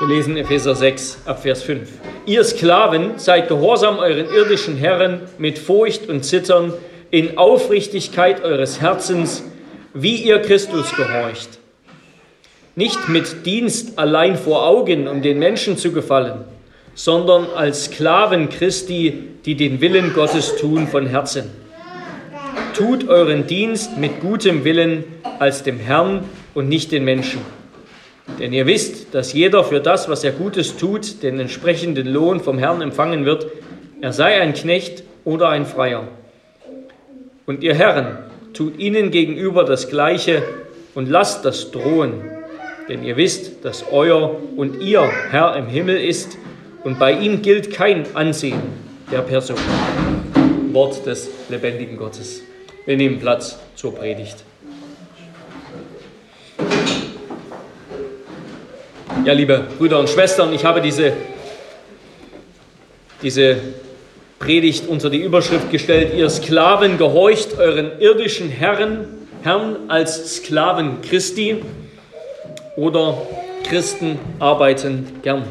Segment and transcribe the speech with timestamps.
[0.00, 1.88] Wir lesen Epheser 6 ab Vers 5.
[2.24, 6.72] Ihr Sklaven seid gehorsam euren irdischen Herren mit Furcht und Zittern
[7.10, 9.42] in Aufrichtigkeit eures Herzens,
[9.94, 11.58] wie ihr Christus gehorcht.
[12.76, 16.44] Nicht mit Dienst allein vor Augen, um den Menschen zu gefallen,
[16.94, 21.50] sondern als Sklaven Christi, die den Willen Gottes tun von Herzen.
[22.72, 25.02] Tut euren Dienst mit gutem Willen
[25.40, 26.22] als dem Herrn
[26.54, 27.57] und nicht den Menschen
[28.38, 32.58] denn ihr wisst, dass jeder für das, was er Gutes tut, den entsprechenden Lohn vom
[32.58, 33.46] Herrn empfangen wird,
[34.00, 36.06] er sei ein Knecht oder ein Freier.
[37.46, 38.18] Und ihr Herren,
[38.52, 40.42] tut ihnen gegenüber das Gleiche
[40.94, 42.22] und lasst das drohen,
[42.88, 46.38] denn ihr wisst, dass euer und ihr Herr im Himmel ist
[46.84, 48.60] und bei ihm gilt kein Ansehen
[49.10, 49.58] der Person.
[50.72, 52.42] Wort des lebendigen Gottes.
[52.84, 54.47] Wir nehmen Platz zur Predigt.
[59.28, 61.12] Ja, liebe Brüder und Schwestern, ich habe diese,
[63.20, 63.58] diese
[64.38, 69.06] Predigt unter die Überschrift gestellt, ihr Sklaven gehorcht euren irdischen Herren,
[69.42, 71.62] Herrn als Sklaven Christi
[72.76, 73.20] oder
[73.64, 75.44] Christen arbeiten gern.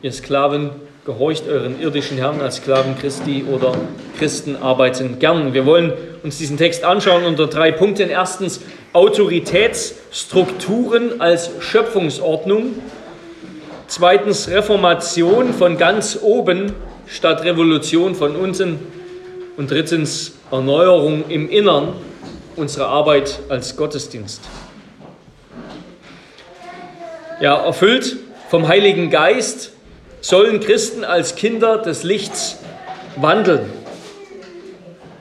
[0.00, 0.70] Ihr Sklaven
[1.08, 3.72] gehorcht euren irdischen Herren als Sklaven Christi oder
[4.18, 5.54] Christen arbeiten gern.
[5.54, 8.10] Wir wollen uns diesen Text anschauen unter drei Punkten.
[8.10, 8.60] Erstens,
[8.92, 12.74] Autoritätsstrukturen als Schöpfungsordnung.
[13.86, 16.74] Zweitens Reformation von ganz oben
[17.06, 18.78] statt Revolution von unten.
[19.56, 21.94] Und drittens Erneuerung im Innern
[22.54, 24.42] unserer Arbeit als Gottesdienst.
[27.40, 28.18] Ja, erfüllt
[28.50, 29.72] vom Heiligen Geist
[30.20, 32.58] sollen Christen als Kinder des Lichts
[33.16, 33.70] wandeln.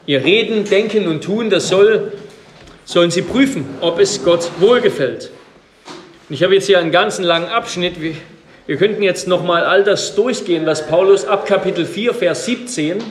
[0.06, 2.14] Ihr Reden, Denken und Tun, das soll
[2.88, 5.30] sollen sie prüfen, ob es Gott wohlgefällt.
[6.30, 8.02] Und ich habe jetzt hier einen ganzen langen Abschnitt.
[8.02, 8.14] Wir,
[8.66, 13.04] wir könnten jetzt nochmal all das durchgehen, was Paulus ab Kapitel 4, Vers 17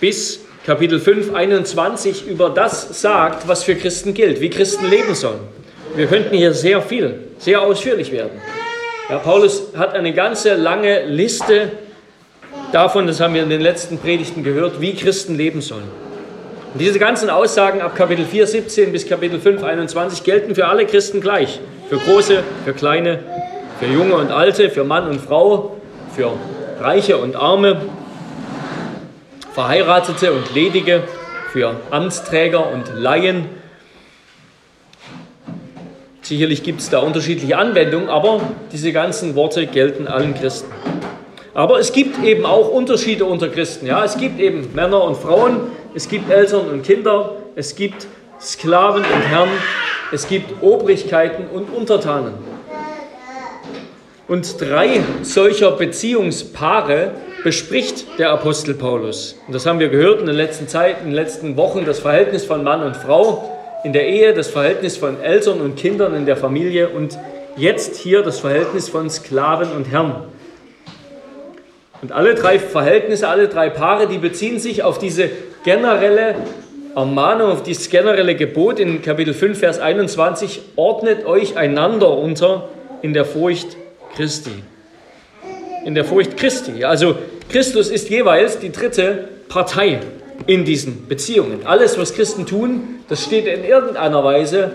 [0.00, 5.40] bis Kapitel 5, 21 über das sagt, was für Christen gilt, wie Christen leben sollen.
[5.94, 8.40] Wir könnten hier sehr viel, sehr ausführlich werden.
[9.10, 11.72] Ja, Paulus hat eine ganze lange Liste
[12.72, 15.90] davon, das haben wir in den letzten Predigten gehört, wie Christen leben sollen.
[16.72, 20.86] Und diese ganzen Aussagen ab Kapitel 4, 17 bis Kapitel 5, 21 gelten für alle
[20.86, 21.60] Christen gleich.
[21.90, 23.18] Für große, für kleine,
[23.78, 25.76] für junge und alte, für Mann und Frau,
[26.16, 26.32] für
[26.80, 27.82] Reiche und Arme,
[29.52, 31.02] Verheiratete und Ledige,
[31.52, 33.50] für Amtsträger und Laien.
[36.24, 38.40] Sicherlich gibt es da unterschiedliche Anwendungen, aber
[38.72, 40.72] diese ganzen Worte gelten allen Christen.
[41.52, 43.86] Aber es gibt eben auch Unterschiede unter Christen.
[43.86, 44.02] Ja?
[44.02, 48.06] Es gibt eben Männer und Frauen, es gibt Eltern und Kinder, es gibt
[48.40, 49.50] Sklaven und Herren,
[50.12, 52.32] es gibt Obrigkeiten und Untertanen.
[54.26, 57.10] Und drei solcher Beziehungspaare
[57.42, 59.38] bespricht der Apostel Paulus.
[59.46, 62.46] Und das haben wir gehört in den letzten Zeiten, in den letzten Wochen, das Verhältnis
[62.46, 63.53] von Mann und Frau
[63.84, 67.18] in der Ehe, das Verhältnis von Eltern und Kindern in der Familie und
[67.56, 70.14] jetzt hier das Verhältnis von Sklaven und Herren.
[72.02, 75.30] Und alle drei Verhältnisse, alle drei Paare, die beziehen sich auf diese
[75.64, 76.34] generelle
[76.96, 82.68] Ermahnung, auf dieses generelle Gebot in Kapitel 5, Vers 21, ordnet euch einander unter
[83.02, 83.76] in der Furcht
[84.16, 84.62] Christi.
[85.84, 86.84] In der Furcht Christi.
[86.84, 87.16] Also
[87.50, 90.00] Christus ist jeweils die dritte Partei
[90.46, 91.60] in diesen Beziehungen.
[91.64, 94.72] Alles, was Christen tun, das steht in irgendeiner Weise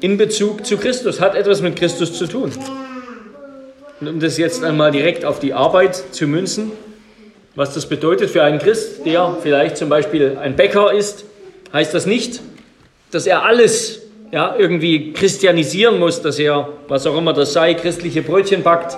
[0.00, 2.52] in Bezug zu Christus, hat etwas mit Christus zu tun.
[4.00, 6.72] Und um das jetzt einmal direkt auf die Arbeit zu münzen,
[7.54, 11.24] was das bedeutet für einen Christ, der vielleicht zum Beispiel ein Bäcker ist,
[11.72, 12.40] heißt das nicht,
[13.12, 18.22] dass er alles ja, irgendwie christianisieren muss, dass er, was auch immer das sei, christliche
[18.22, 18.96] Brötchen backt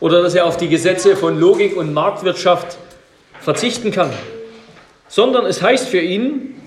[0.00, 2.78] oder dass er auf die Gesetze von Logik und Marktwirtschaft
[3.48, 4.10] verzichten kann,
[5.08, 6.60] sondern es heißt für ihn,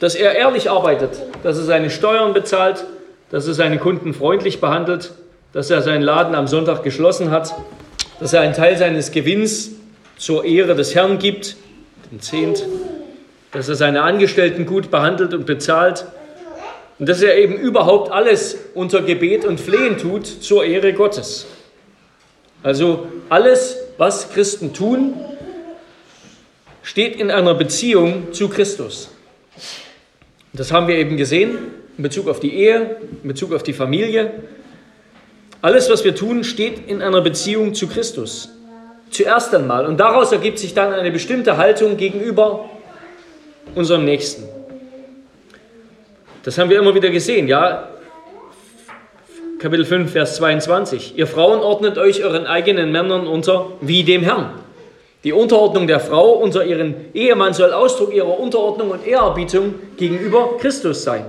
[0.00, 2.84] dass er ehrlich arbeitet, dass er seine Steuern bezahlt,
[3.30, 5.12] dass er seine Kunden freundlich behandelt
[5.52, 7.54] dass er seinen Laden am Sonntag geschlossen hat,
[8.20, 9.70] dass er einen Teil seines Gewinns
[10.18, 11.56] zur Ehre des Herrn gibt,
[12.12, 12.66] den Zehnt,
[13.52, 16.04] dass er seine Angestellten gut behandelt und bezahlt
[16.98, 21.46] und dass er eben überhaupt alles unter Gebet und Flehen tut zur Ehre Gottes.
[22.62, 25.14] Also alles, was Christen tun,
[26.82, 29.10] steht in einer Beziehung zu Christus.
[30.52, 31.58] Das haben wir eben gesehen
[31.96, 34.32] in Bezug auf die Ehe, in Bezug auf die Familie,
[35.62, 38.48] alles, was wir tun, steht in einer Beziehung zu Christus.
[39.10, 39.84] Zuerst einmal.
[39.84, 42.70] Und daraus ergibt sich dann eine bestimmte Haltung gegenüber
[43.74, 44.44] unserem Nächsten.
[46.42, 47.46] Das haben wir immer wieder gesehen.
[47.46, 47.90] Ja,
[49.58, 51.18] Kapitel 5, Vers 22.
[51.18, 54.54] Ihr Frauen ordnet euch euren eigenen Männern unter wie dem Herrn.
[55.22, 61.02] Die Unterordnung der Frau unter ihren Ehemann soll Ausdruck ihrer Unterordnung und Ehrerbietung gegenüber Christus
[61.04, 61.26] sein.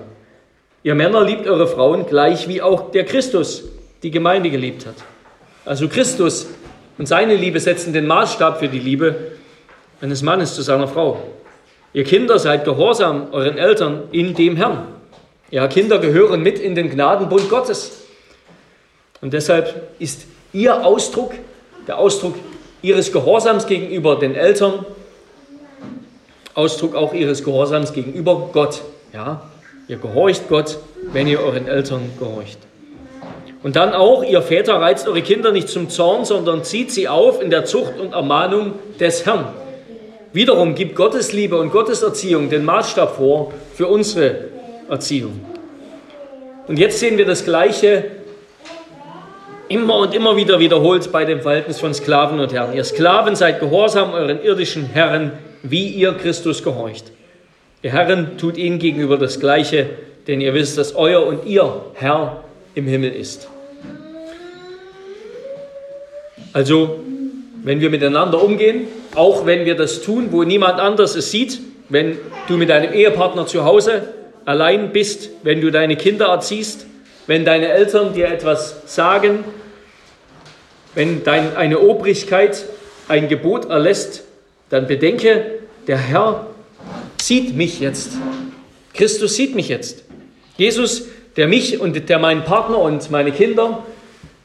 [0.84, 3.66] Ihr Männer liebt eure Frauen gleich wie auch der Christus
[4.02, 4.96] die Gemeinde geliebt hat.
[5.66, 6.48] Also Christus
[6.98, 9.16] und seine Liebe setzen den Maßstab für die Liebe
[10.00, 11.22] eines Mannes zu seiner Frau.
[11.94, 14.88] Ihr Kinder seid gehorsam euren Eltern in dem Herrn.
[15.52, 18.06] Ja, Kinder gehören mit in den Gnadenbund Gottes.
[19.20, 21.34] Und deshalb ist ihr Ausdruck,
[21.88, 22.36] der Ausdruck
[22.82, 24.86] ihres Gehorsams gegenüber den Eltern,
[26.54, 28.82] Ausdruck auch ihres Gehorsams gegenüber Gott.
[29.14, 29.44] Ja,
[29.88, 30.78] ihr gehorcht Gott,
[31.12, 32.58] wenn ihr euren Eltern gehorcht.
[33.64, 37.42] Und dann auch, ihr Väter reizt eure Kinder nicht zum Zorn, sondern zieht sie auf
[37.42, 39.46] in der Zucht und Ermahnung des Herrn.
[40.34, 44.46] Wiederum gibt Gottes Liebe und Gottes Erziehung den Maßstab vor für unsere
[44.90, 45.46] Erziehung.
[46.68, 48.06] Und jetzt sehen wir das Gleiche
[49.72, 52.76] immer und immer wieder wiederholt bei dem Verhältnis von Sklaven und Herren.
[52.76, 55.32] Ihr Sklaven seid gehorsam euren irdischen Herren,
[55.64, 57.12] wie ihr Christus gehorcht.
[57.82, 59.88] Ihr Herren tut ihnen gegenüber das Gleiche,
[60.28, 62.44] denn ihr wisst, dass euer und ihr Herr
[62.76, 63.48] im Himmel ist.
[66.54, 67.00] Also,
[67.64, 71.60] wenn wir miteinander umgehen, auch wenn wir das tun, wo niemand anders es sieht,
[71.90, 74.04] wenn du mit deinem Ehepartner zu Hause
[74.46, 76.86] allein bist, wenn du deine Kinder erziehst,
[77.28, 79.44] wenn deine Eltern dir etwas sagen,
[80.96, 82.66] wenn dein, eine Obrigkeit
[83.08, 84.24] ein Gebot erlässt,
[84.70, 86.48] dann bedenke, der Herr
[87.22, 88.14] sieht mich jetzt.
[88.94, 90.04] Christus sieht mich jetzt.
[90.58, 91.04] Jesus,
[91.38, 93.84] der mich und der meinen Partner und meine Kinder,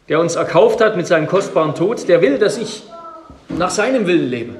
[0.08, 2.82] der uns erkauft hat mit seinem kostbaren Tod, der will, dass ich
[3.48, 4.54] nach seinem Willen lebe.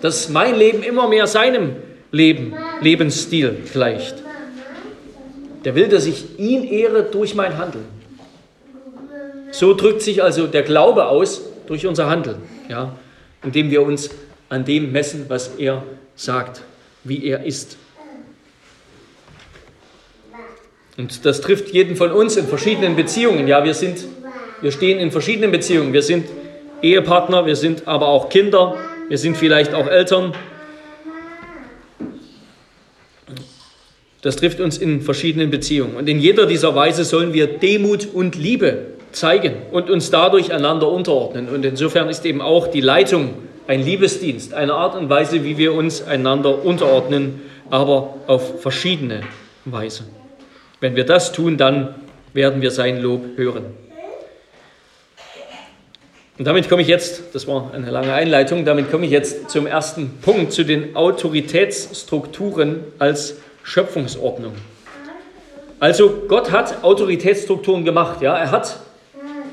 [0.00, 1.76] Dass mein Leben immer mehr seinem
[2.10, 4.16] Leben, Lebensstil gleicht.
[5.64, 7.86] Der will, dass ich ihn ehre durch mein Handeln.
[9.54, 12.96] So drückt sich also der Glaube aus durch unser Handeln, ja,
[13.44, 14.10] indem wir uns
[14.48, 15.84] an dem messen, was er
[16.16, 16.62] sagt,
[17.04, 17.76] wie er ist.
[20.96, 23.46] Und das trifft jeden von uns in verschiedenen Beziehungen.
[23.46, 24.04] Ja, wir sind,
[24.60, 25.92] wir stehen in verschiedenen Beziehungen.
[25.92, 26.26] Wir sind
[26.82, 28.74] Ehepartner, wir sind aber auch Kinder,
[29.08, 30.34] wir sind vielleicht auch Eltern,
[34.20, 35.96] Das trifft uns in verschiedenen Beziehungen.
[35.96, 40.88] Und in jeder dieser Weise sollen wir Demut und Liebe zeigen und uns dadurch einander
[40.88, 41.48] unterordnen.
[41.48, 43.30] Und insofern ist eben auch die Leitung
[43.66, 49.22] ein Liebesdienst, eine Art und Weise, wie wir uns einander unterordnen, aber auf verschiedene
[49.64, 50.04] Weise.
[50.80, 51.94] Wenn wir das tun, dann
[52.34, 53.64] werden wir sein Lob hören.
[56.36, 59.68] Und damit komme ich jetzt, das war eine lange Einleitung, damit komme ich jetzt zum
[59.68, 64.52] ersten Punkt, zu den Autoritätsstrukturen als Schöpfungsordnung.
[65.78, 68.20] Also Gott hat Autoritätsstrukturen gemacht.
[68.20, 68.36] Ja?
[68.36, 68.80] Er hat,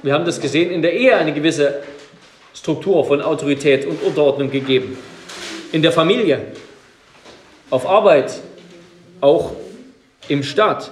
[0.04, 1.82] wir haben das gesehen, in der Ehe eine gewisse
[2.54, 4.98] Struktur von Autorität und Unterordnung gegeben.
[5.72, 6.42] In der Familie,
[7.70, 8.34] auf Arbeit,
[9.22, 9.54] auch
[10.28, 10.92] im Staat.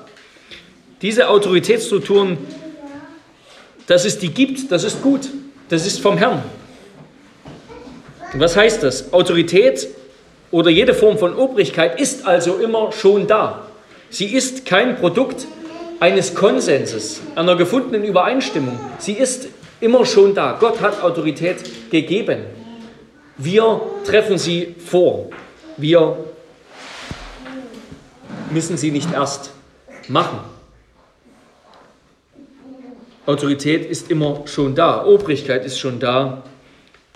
[1.02, 2.38] Diese Autoritätsstrukturen,
[3.88, 5.30] dass es die gibt, das ist gut.
[5.70, 6.44] Das ist vom Herrn.
[8.34, 9.14] was heißt das?
[9.14, 9.88] Autorität
[10.52, 13.68] oder jede Form von Obrigkeit ist also immer schon da.
[14.10, 15.46] Sie ist kein Produkt
[16.00, 18.80] eines Konsenses, einer gefundenen Übereinstimmung.
[19.00, 19.50] Sie ist
[19.82, 20.58] immer schon da.
[20.60, 21.58] Gott hat Autorität
[21.92, 22.40] gegeben.
[23.38, 25.30] Wir treffen sie vor.
[25.78, 26.18] Wir
[28.52, 29.52] müssen sie nicht erst
[30.08, 30.40] machen.
[33.26, 35.06] Autorität ist immer schon da.
[35.06, 36.44] Obrigkeit ist schon da,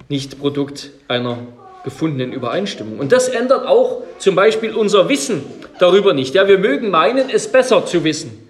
[0.09, 1.39] nicht Produkt einer
[1.83, 2.99] gefundenen Übereinstimmung.
[2.99, 5.43] Und das ändert auch zum Beispiel unser Wissen
[5.79, 6.35] darüber nicht.
[6.35, 8.43] Ja, wir mögen meinen, es besser zu wissen.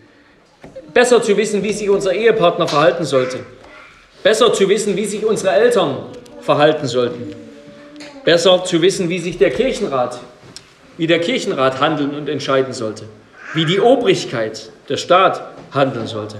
[0.93, 3.39] Besser zu wissen, wie sich unser Ehepartner verhalten sollte.
[4.21, 5.97] Besser zu wissen, wie sich unsere Eltern
[6.39, 7.35] verhalten sollten.
[8.23, 10.19] Besser zu wissen, wie sich der Kirchenrat,
[10.97, 13.05] wie der Kirchenrat handeln und entscheiden sollte.
[13.53, 15.41] Wie die Obrigkeit, der Staat
[15.73, 16.37] handeln sollte.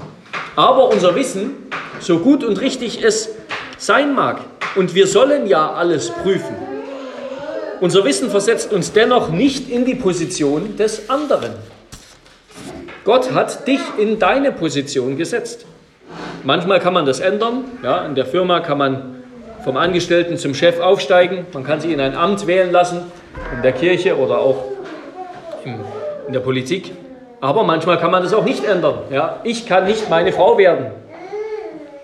[0.55, 1.55] Aber unser Wissen,
[1.99, 3.29] so gut und richtig es
[3.77, 4.41] sein mag,
[4.75, 6.55] und wir sollen ja alles prüfen,
[7.81, 11.51] unser Wissen versetzt uns dennoch nicht in die Position des anderen.
[13.05, 15.65] Gott hat dich in deine Position gesetzt.
[16.43, 17.65] Manchmal kann man das ändern.
[17.83, 19.23] Ja, in der Firma kann man
[19.63, 21.45] vom Angestellten zum Chef aufsteigen.
[21.53, 23.11] Man kann sich in ein Amt wählen lassen,
[23.55, 24.65] in der Kirche oder auch
[25.65, 26.91] in der Politik.
[27.41, 28.99] Aber manchmal kann man das auch nicht ändern.
[29.11, 30.87] Ja, ich kann nicht meine Frau werden.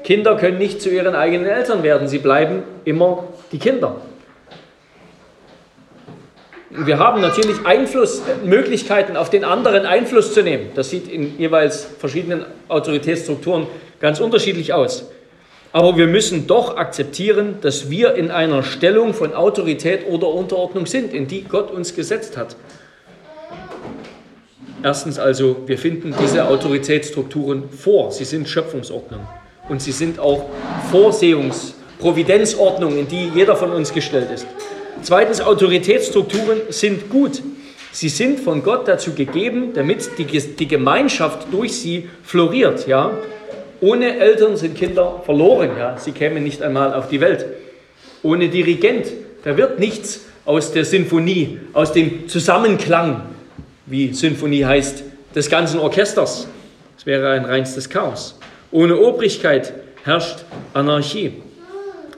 [0.04, 2.10] Kinder können nicht zu ihren eigenen Eltern werden.
[2.10, 3.96] Sie bleiben immer die Kinder.
[6.72, 10.68] Wir haben natürlich Einfluss, Möglichkeiten auf den anderen Einfluss zu nehmen.
[10.76, 13.66] Das sieht in jeweils verschiedenen Autoritätsstrukturen
[14.00, 15.06] ganz unterschiedlich aus.
[15.72, 21.12] Aber wir müssen doch akzeptieren, dass wir in einer Stellung von Autorität oder Unterordnung sind,
[21.14, 22.56] in die Gott uns gesetzt hat.
[24.84, 28.12] Erstens also, wir finden diese Autoritätsstrukturen vor.
[28.12, 29.28] Sie sind Schöpfungsordnung
[29.70, 30.46] und sie sind auch
[30.92, 34.48] Vorsehungs-, Providenzordnung, in die jeder von uns gestellt ist.
[35.02, 37.42] Zweitens, Autoritätsstrukturen sind gut.
[37.92, 42.88] Sie sind von Gott dazu gegeben, damit die, die Gemeinschaft durch sie floriert.
[42.88, 43.18] Ja?
[43.82, 45.72] Ohne Eltern sind Kinder verloren.
[45.78, 45.98] Ja?
[45.98, 47.46] Sie kämen nicht einmal auf die Welt.
[48.22, 49.08] Ohne Dirigent,
[49.44, 53.22] da wird nichts aus der Sinfonie, aus dem Zusammenklang,
[53.86, 55.04] wie Sinfonie heißt,
[55.34, 56.48] des ganzen Orchesters.
[56.98, 58.38] Es wäre ein reinstes Chaos.
[58.72, 60.40] Ohne Obrigkeit herrscht
[60.74, 61.34] Anarchie.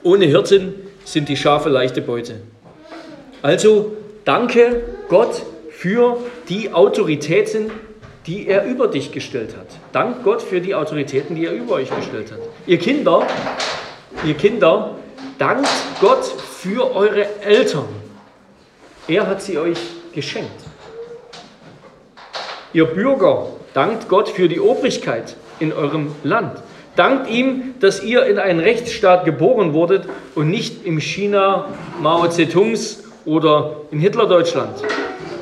[0.02, 0.74] Ohne Hirten
[1.04, 2.40] sind die Schafe leichte Beute.
[3.42, 6.18] Also danke Gott für
[6.48, 7.72] die Autoritäten,
[8.24, 9.66] die er über dich gestellt hat.
[9.92, 12.38] Dank Gott für die Autoritäten, die er über euch gestellt hat.
[12.66, 13.26] Ihr Kinder,
[14.24, 14.94] ihr Kinder,
[15.38, 15.68] dankt
[16.00, 17.88] Gott für eure Eltern.
[19.08, 19.78] Er hat sie euch
[20.14, 20.52] geschenkt.
[22.72, 26.62] Ihr Bürger, dankt Gott für die Obrigkeit in eurem Land.
[26.94, 30.04] Dankt ihm, dass ihr in einen Rechtsstaat geboren wurdet
[30.36, 31.66] und nicht im China
[32.00, 34.82] Mao Zedongs oder in Hitlerdeutschland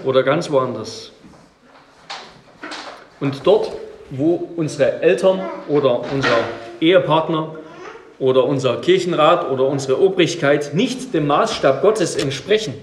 [0.05, 1.13] oder ganz woanders.
[3.21, 3.71] Und dort,
[4.11, 6.39] wo unsere Eltern oder unser
[6.81, 7.57] Ehepartner
[8.19, 12.75] oder unser Kirchenrat oder unsere Obrigkeit nicht dem Maßstab Gottes entsprechen,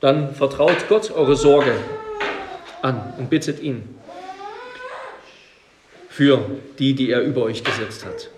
[0.00, 1.72] dann vertraut Gott eure Sorge
[2.82, 3.98] an und bittet ihn
[6.08, 6.40] für
[6.78, 8.30] die, die er über euch gesetzt hat.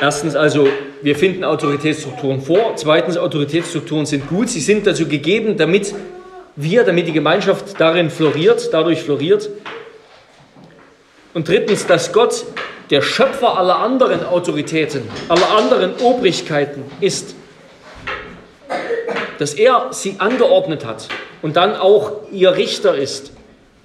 [0.00, 0.68] Erstens also,
[1.02, 2.74] wir finden Autoritätsstrukturen vor.
[2.76, 4.48] Zweitens, Autoritätsstrukturen sind gut.
[4.48, 5.94] Sie sind dazu gegeben, damit
[6.54, 9.50] wir, damit die Gemeinschaft darin floriert, dadurch floriert.
[11.34, 12.44] Und drittens, dass Gott
[12.90, 17.34] der Schöpfer aller anderen Autoritäten, aller anderen Obrigkeiten ist.
[19.38, 21.08] Dass er sie angeordnet hat
[21.40, 23.32] und dann auch ihr Richter ist.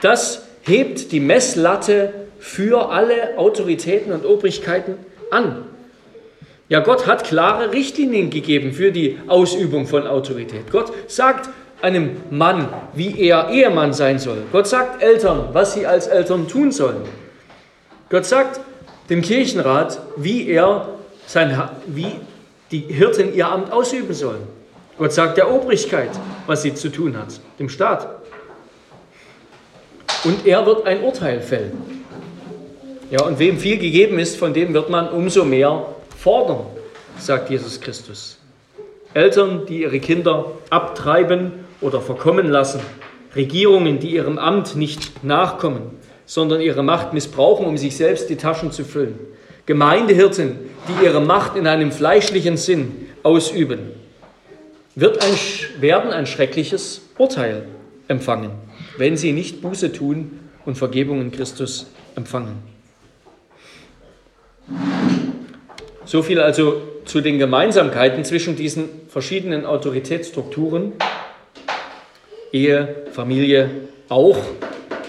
[0.02, 4.98] Das hebt die Messlatte für alle Autoritäten und Obrigkeiten
[5.32, 5.66] an.
[6.70, 10.70] Ja, Gott hat klare Richtlinien gegeben für die Ausübung von Autorität.
[10.70, 11.50] Gott sagt
[11.82, 14.44] einem Mann, wie er Ehemann sein soll.
[14.52, 17.04] Gott sagt Eltern, was sie als Eltern tun sollen.
[18.10, 18.60] Gott sagt
[19.10, 20.90] dem Kirchenrat, wie er
[21.26, 22.12] sein, wie
[22.72, 24.48] die Hirten ihr Amt ausüben sollen.
[24.98, 26.10] Gott sagt der Obrigkeit,
[26.48, 28.10] was sie zu tun hat, dem Staat.
[30.24, 32.04] Und er wird ein Urteil fällen.
[33.10, 35.86] Ja, und wem viel gegeben ist, von dem wird man umso mehr
[36.28, 36.66] fordern,
[37.18, 38.38] sagt Jesus Christus.
[39.14, 42.82] Eltern, die ihre Kinder abtreiben oder verkommen lassen,
[43.34, 45.84] Regierungen, die ihrem Amt nicht nachkommen,
[46.26, 49.18] sondern ihre Macht missbrauchen, um sich selbst die Taschen zu füllen.
[49.68, 50.58] Gemeindehirten,
[50.90, 53.94] die ihre Macht in einem fleischlichen Sinn ausüben,
[54.96, 55.34] wird ein,
[55.80, 57.70] werden ein schreckliches Urteil
[58.10, 58.52] empfangen,
[58.98, 62.58] wenn sie nicht Buße tun und Vergebung in Christus empfangen.
[66.08, 70.94] So viel also zu den Gemeinsamkeiten zwischen diesen verschiedenen Autoritätsstrukturen.
[72.54, 73.70] Ehe, Familie,
[74.08, 74.38] auch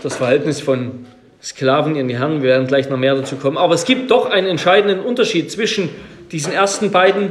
[0.02, 1.06] das Verhältnis von
[1.40, 2.42] Sklaven in die Herren.
[2.42, 3.56] Wir werden gleich noch mehr dazu kommen.
[3.56, 5.88] Aber es gibt doch einen entscheidenden Unterschied zwischen
[6.32, 7.30] diesen ersten beiden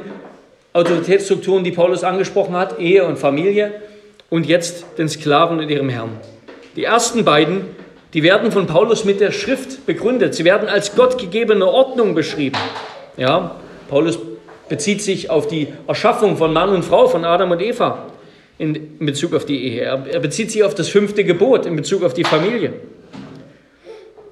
[0.71, 3.81] Autoritätsstrukturen, die Paulus angesprochen hat, Ehe und Familie,
[4.29, 6.12] und jetzt den Sklaven und ihrem Herrn.
[6.77, 7.65] Die ersten beiden,
[8.13, 10.36] die werden von Paulus mit der Schrift begründet.
[10.36, 12.57] Sie werden als gottgegebene Ordnung beschrieben.
[13.17, 13.59] Ja,
[13.89, 14.19] Paulus
[14.69, 18.07] bezieht sich auf die Erschaffung von Mann und Frau, von Adam und Eva
[18.57, 19.81] in Bezug auf die Ehe.
[19.81, 22.74] Er bezieht sich auf das fünfte Gebot in Bezug auf die Familie.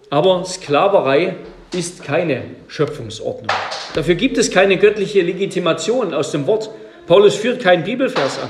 [0.10, 1.36] Aber Sklaverei
[1.74, 3.52] ist keine Schöpfungsordnung.
[3.94, 6.70] Dafür gibt es keine göttliche Legitimation aus dem Wort.
[7.08, 8.50] Paulus führt keinen Bibelvers an.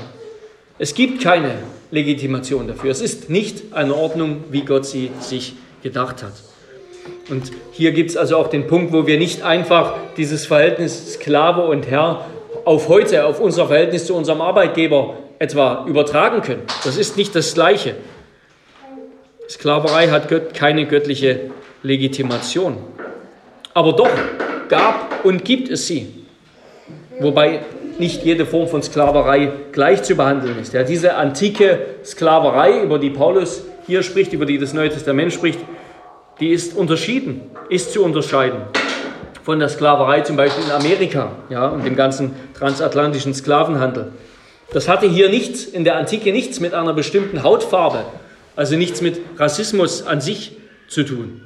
[0.78, 1.54] Es gibt keine
[1.90, 2.90] Legitimation dafür.
[2.90, 6.34] Es ist nicht eine Ordnung, wie Gott sie sich gedacht hat.
[7.28, 11.62] Und hier gibt es also auch den Punkt, wo wir nicht einfach dieses Verhältnis Sklave
[11.62, 12.26] und Herr
[12.64, 16.62] auf heute, auf unser Verhältnis zu unserem Arbeitgeber etwa übertragen können.
[16.84, 17.94] Das ist nicht das Gleiche.
[19.48, 21.50] Sklaverei hat keine göttliche
[21.82, 22.78] Legitimation.
[23.74, 24.10] Aber doch
[24.68, 26.08] gab und gibt es sie.
[27.20, 27.60] Wobei
[27.98, 30.74] nicht jede Form von Sklaverei gleich zu behandeln ist.
[30.74, 35.60] Ja, diese antike Sklaverei, über die Paulus hier spricht, über die das Neue Testament spricht,
[36.40, 38.62] die ist unterschieden, ist zu unterscheiden
[39.46, 44.10] von der Sklaverei zum Beispiel in Amerika ja, und dem ganzen transatlantischen Sklavenhandel.
[44.72, 48.06] Das hatte hier nichts, in der Antike nichts mit einer bestimmten Hautfarbe,
[48.56, 50.56] also nichts mit Rassismus an sich
[50.88, 51.42] zu tun.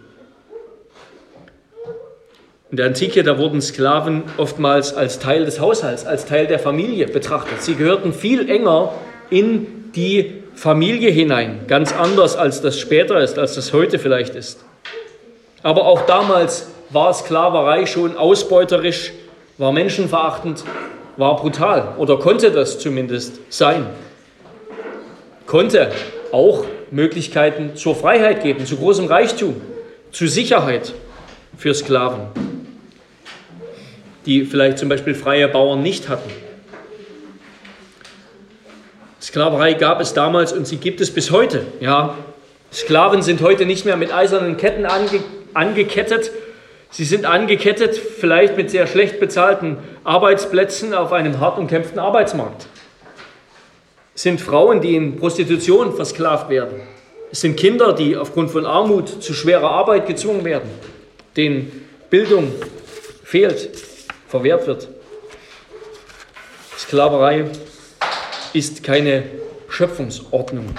[2.71, 7.07] In der Antike, da wurden Sklaven oftmals als Teil des Haushalts, als Teil der Familie
[7.07, 7.61] betrachtet.
[7.61, 8.95] Sie gehörten viel enger
[9.29, 14.65] in die Familie hinein, ganz anders als das später ist, als das heute vielleicht ist.
[15.63, 19.13] Aber auch damals war Sklaverei schon ausbeuterisch,
[19.59, 20.65] war menschenverachtend,
[21.17, 23.87] war brutal oder konnte das zumindest sein.
[25.47, 25.93] Konnte
[26.33, 29.61] auch Möglichkeiten zur Freiheit geben, zu großem Reichtum,
[30.13, 30.95] zu Sicherheit
[31.59, 32.29] für Sklaven,
[34.27, 36.31] die vielleicht zum Beispiel freie Bauern nicht hatten.
[39.21, 41.67] Sklaverei gab es damals und sie gibt es bis heute.
[41.81, 42.15] Ja,
[42.73, 45.21] Sklaven sind heute nicht mehr mit eisernen Ketten ange
[45.55, 46.31] angekettet.
[46.91, 52.67] Sie sind angekettet vielleicht mit sehr schlecht bezahlten Arbeitsplätzen auf einem hart umkämpften Arbeitsmarkt.
[54.15, 56.81] Es sind Frauen, die in Prostitution versklavt werden.
[57.33, 60.69] Es sind Kinder, die aufgrund von Armut zu schwerer Arbeit gezwungen werden,
[61.37, 62.53] denen Bildung
[63.23, 63.71] fehlt,
[64.29, 64.89] verwehrt wird.
[66.77, 67.45] Sklaverei
[68.53, 69.23] ist keine
[69.69, 70.75] Schöpfungsordnung.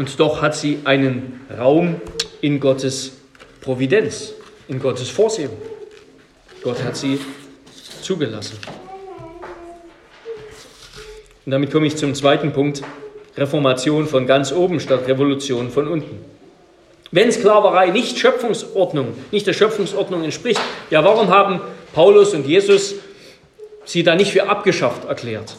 [0.00, 2.00] Und doch hat sie einen Raum
[2.40, 3.18] in Gottes
[3.60, 4.32] Providenz,
[4.66, 5.58] in Gottes Vorsehung.
[6.62, 7.20] Gott hat sie
[8.00, 8.56] zugelassen.
[11.44, 12.80] Und damit komme ich zum zweiten Punkt,
[13.36, 16.24] Reformation von ganz oben statt Revolution von unten.
[17.10, 21.60] Wenn Sklaverei nicht Schöpfungsordnung, nicht der Schöpfungsordnung entspricht, ja, warum haben
[21.92, 22.94] Paulus und Jesus
[23.84, 25.56] sie da nicht für abgeschafft erklärt?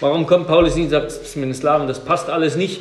[0.00, 2.80] Warum kommt Paulus nicht und sagt, das mit den Sklaven, das passt alles nicht,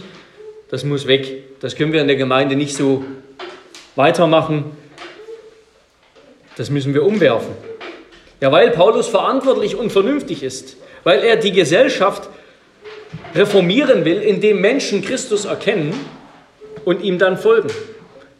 [0.69, 3.05] das muss weg, das können wir in der Gemeinde nicht so
[3.95, 4.65] weitermachen,
[6.57, 7.53] das müssen wir umwerfen.
[8.41, 12.29] Ja, weil Paulus verantwortlich und vernünftig ist, weil er die Gesellschaft
[13.33, 15.93] reformieren will, indem Menschen Christus erkennen
[16.85, 17.69] und ihm dann folgen.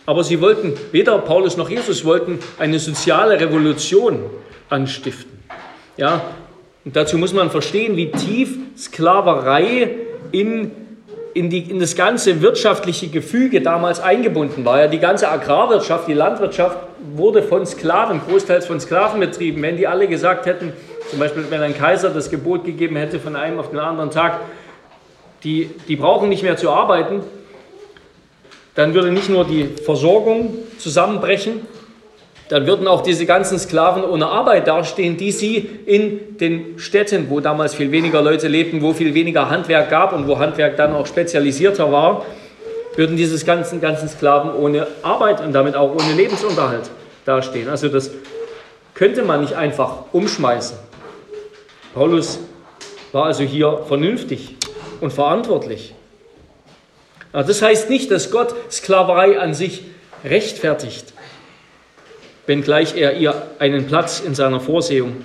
[0.05, 4.21] Aber sie wollten, weder Paulus noch Jesus wollten eine soziale Revolution
[4.69, 5.39] anstiften.
[5.97, 6.33] Ja,
[6.85, 9.89] und dazu muss man verstehen, wie tief Sklaverei
[10.31, 10.71] in,
[11.37, 14.81] in, die, in das ganze wirtschaftliche Gefüge damals eingebunden war.
[14.81, 16.77] Ja, die ganze Agrarwirtschaft, die Landwirtschaft
[17.15, 19.61] wurde von Sklaven, großteils von Sklaven betrieben.
[19.61, 20.73] Wenn die alle gesagt hätten,
[21.09, 24.41] zum Beispiel wenn ein Kaiser das Gebot gegeben hätte von einem auf den anderen Tag,
[25.43, 27.21] die, die brauchen nicht mehr zu arbeiten,
[28.73, 31.61] dann würde nicht nur die Versorgung zusammenbrechen,
[32.49, 37.39] dann würden auch diese ganzen Sklaven ohne Arbeit dastehen, die sie in den Städten, wo
[37.39, 41.05] damals viel weniger Leute lebten, wo viel weniger Handwerk gab und wo Handwerk dann auch
[41.05, 42.25] spezialisierter war,
[42.95, 46.89] würden diese ganzen, ganzen Sklaven ohne Arbeit und damit auch ohne Lebensunterhalt
[47.25, 47.69] dastehen.
[47.69, 48.11] Also das
[48.93, 50.77] könnte man nicht einfach umschmeißen.
[51.93, 52.39] Paulus
[53.11, 54.55] war also hier vernünftig
[55.01, 55.93] und verantwortlich.
[57.33, 59.83] Aber das heißt nicht, dass Gott Sklaverei an sich
[60.23, 61.13] rechtfertigt
[62.47, 65.17] wenngleich er ihr einen Platz in seiner Vorsehung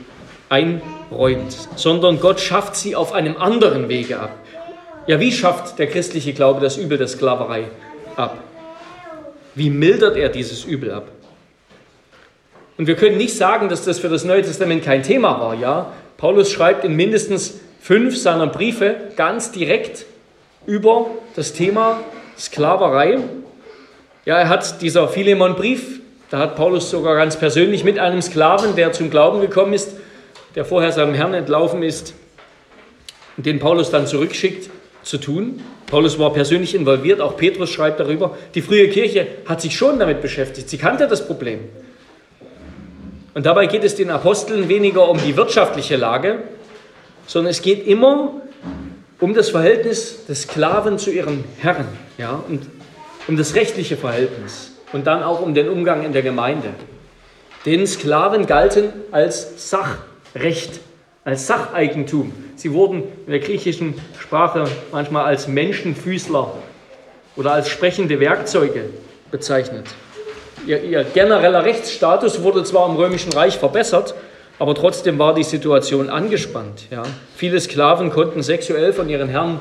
[0.48, 4.36] einräumt, sondern Gott schafft sie auf einem anderen Wege ab.
[5.06, 7.64] Ja, wie schafft der christliche Glaube das Übel der Sklaverei
[8.16, 8.38] ab?
[9.54, 11.08] Wie mildert er dieses Übel ab?
[12.78, 15.54] Und wir können nicht sagen, dass das für das Neue Testament kein Thema war.
[15.54, 20.06] Ja, Paulus schreibt in mindestens fünf seiner Briefe ganz direkt
[20.66, 22.00] über das Thema
[22.38, 23.18] Sklaverei.
[24.24, 26.01] Ja, er hat dieser Philemon-Brief,
[26.32, 29.92] da hat Paulus sogar ganz persönlich mit einem Sklaven, der zum Glauben gekommen ist,
[30.54, 32.14] der vorher seinem Herrn entlaufen ist,
[33.36, 34.70] den Paulus dann zurückschickt,
[35.02, 35.60] zu tun.
[35.88, 38.34] Paulus war persönlich involviert, auch Petrus schreibt darüber.
[38.54, 41.68] Die frühe Kirche hat sich schon damit beschäftigt, sie kannte das Problem.
[43.34, 46.44] Und dabei geht es den Aposteln weniger um die wirtschaftliche Lage,
[47.26, 48.40] sondern es geht immer
[49.20, 52.70] um das Verhältnis des Sklaven zu ihren Herren, ja, und
[53.28, 56.68] um das rechtliche Verhältnis und dann auch um den Umgang in der Gemeinde.
[57.64, 60.80] Denn Sklaven galten als Sachrecht,
[61.24, 62.32] als Sacheigentum.
[62.56, 66.52] Sie wurden in der griechischen Sprache manchmal als Menschenfüßler
[67.36, 68.90] oder als sprechende Werkzeuge
[69.30, 69.86] bezeichnet.
[70.66, 74.14] Ihr, ihr, genereller Rechtsstatus wurde zwar im Römischen Reich verbessert,
[74.58, 76.86] aber trotzdem war die Situation angespannt.
[76.90, 77.02] Ja.
[77.36, 79.58] Viele Sklaven konnten sexuell von ihren Herren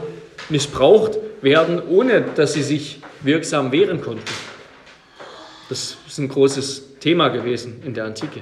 [0.50, 4.22] missbraucht werden, ohne dass sie sich wirksam wehren konnten.
[5.72, 8.42] Das ist ein großes Thema gewesen in der Antike.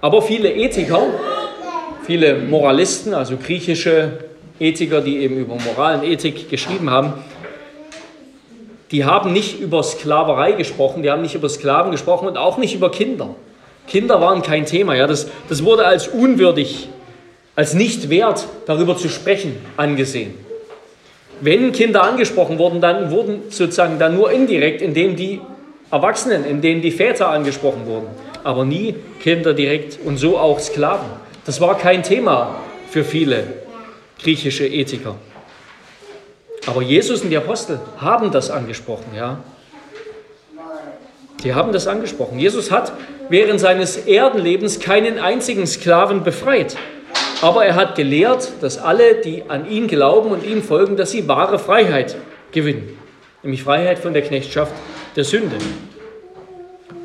[0.00, 1.02] Aber viele Ethiker,
[2.06, 4.18] viele Moralisten, also griechische
[4.60, 7.14] Ethiker, die eben über Moral und Ethik geschrieben haben,
[8.92, 12.76] die haben nicht über Sklaverei gesprochen, die haben nicht über Sklaven gesprochen und auch nicht
[12.76, 13.34] über Kinder.
[13.88, 14.94] Kinder waren kein Thema.
[14.94, 16.88] Ja, das, das wurde als unwürdig,
[17.56, 20.45] als nicht wert, darüber zu sprechen, angesehen.
[21.40, 25.40] Wenn Kinder angesprochen wurden, dann wurden sozusagen dann nur indirekt, indem die
[25.90, 28.08] Erwachsenen, in denen die Väter angesprochen wurden,
[28.42, 31.08] aber nie Kinder direkt und so auch Sklaven.
[31.44, 32.56] Das war kein Thema
[32.90, 33.44] für viele
[34.20, 35.16] griechische Ethiker.
[36.66, 39.38] Aber Jesus und die Apostel haben das angesprochen, ja.
[41.44, 42.38] Die haben das angesprochen.
[42.38, 42.92] Jesus hat
[43.28, 46.76] während seines Erdenlebens keinen einzigen Sklaven befreit.
[47.42, 51.28] Aber er hat gelehrt, dass alle, die an ihn glauben und ihm folgen, dass sie
[51.28, 52.16] wahre Freiheit
[52.52, 52.98] gewinnen.
[53.42, 54.72] Nämlich Freiheit von der Knechtschaft
[55.14, 55.56] der Sünde.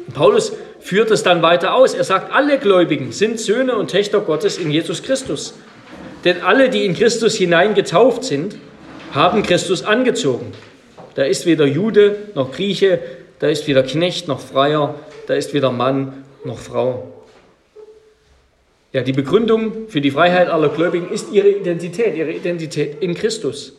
[0.07, 1.93] Und Paulus führt es dann weiter aus.
[1.93, 5.53] Er sagt, alle Gläubigen sind Söhne und Töchter Gottes in Jesus Christus.
[6.23, 8.55] Denn alle, die in Christus hinein getauft sind,
[9.13, 10.51] haben Christus angezogen.
[11.15, 12.99] Da ist weder Jude noch Grieche,
[13.39, 14.95] da ist weder Knecht noch Freier,
[15.27, 17.20] da ist weder Mann noch Frau.
[18.93, 23.77] Ja, die Begründung für die Freiheit aller Gläubigen ist ihre Identität, ihre Identität in Christus.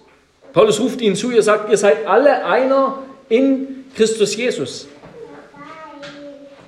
[0.55, 4.89] Paulus ruft ihnen zu, ihr sagt, ihr seid alle einer in Christus Jesus.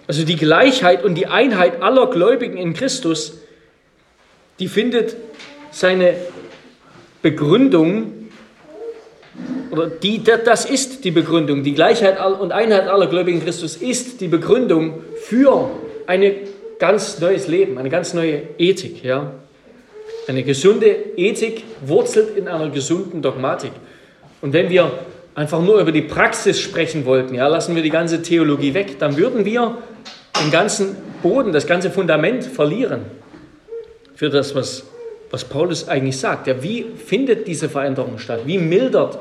[0.06, 3.38] Also die Gleichheit und die Einheit aller Gläubigen in Christus,
[4.58, 5.16] die findet
[5.70, 6.14] seine
[7.22, 8.28] Begründung
[9.70, 14.20] oder die, das ist die Begründung, die Gleichheit und Einheit aller Gläubigen in Christus ist
[14.20, 15.70] die Begründung für
[16.06, 16.22] ein
[16.78, 19.04] ganz neues Leben, eine ganz neue Ethik.
[19.04, 19.32] Ja?
[20.26, 23.72] Eine gesunde Ethik wurzelt in einer gesunden Dogmatik.
[24.40, 24.90] Und wenn wir
[25.34, 29.16] einfach nur über die Praxis sprechen wollten, ja, lassen wir die ganze Theologie weg, dann
[29.16, 29.78] würden wir
[30.42, 33.02] den ganzen Boden, das ganze Fundament verlieren
[34.14, 34.84] für das, was,
[35.30, 36.46] was Paulus eigentlich sagt.
[36.46, 38.40] Ja, wie findet diese Veränderung statt?
[38.44, 39.18] Wie mildert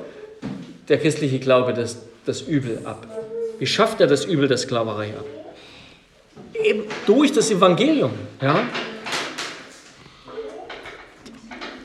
[0.90, 3.08] der christliche Glaube das, das Übel ab?
[3.60, 5.43] Wie schafft er das Übel der Sklaverei ab?
[6.64, 8.12] Eben durch das Evangelium.
[8.42, 8.64] Ja?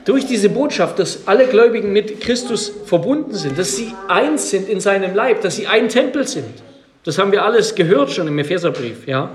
[0.05, 4.79] Durch diese Botschaft, dass alle Gläubigen mit Christus verbunden sind, dass sie eins sind in
[4.79, 6.63] seinem Leib, dass sie ein Tempel sind.
[7.03, 9.07] Das haben wir alles gehört schon im Epheserbrief.
[9.07, 9.31] Ja?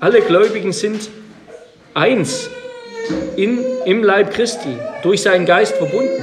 [0.00, 1.08] Alle Gläubigen sind
[1.92, 2.48] eins
[3.36, 6.22] in, im Leib Christi, durch seinen Geist verbunden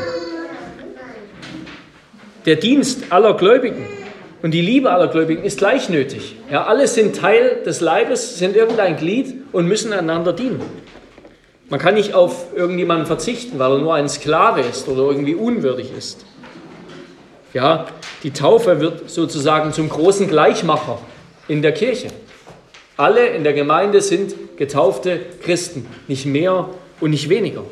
[2.46, 3.88] der Dienst aller Gläubigen
[4.42, 6.36] und die Liebe aller Gläubigen ist gleich nötig.
[6.50, 10.62] Ja, alle sind Teil des Leibes, sind irgendein Glied und müssen einander dienen.
[11.70, 15.92] Man kann nicht auf irgendjemanden verzichten, weil er nur ein Sklave ist oder irgendwie unwürdig
[15.98, 16.26] ist.
[17.54, 17.86] Ja,
[18.24, 21.00] die Taufe wird sozusagen zum großen Gleichmacher
[21.48, 22.08] in der Kirche.
[22.98, 27.64] Alle in der Gemeinde sind getaufte Christen, nicht mehr und nicht weniger.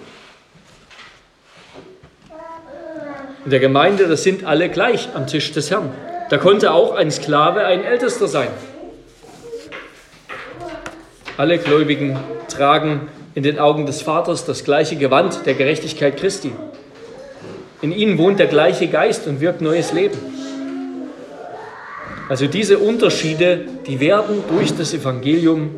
[3.45, 5.91] In der Gemeinde, das sind alle gleich am Tisch des Herrn.
[6.29, 8.49] Da konnte auch ein Sklave ein Ältester sein.
[11.37, 16.51] Alle Gläubigen tragen in den Augen des Vaters das gleiche Gewand der Gerechtigkeit Christi.
[17.81, 20.17] In ihnen wohnt der gleiche Geist und wirkt neues Leben.
[22.27, 25.71] Also diese Unterschiede, die werden durch das Evangelium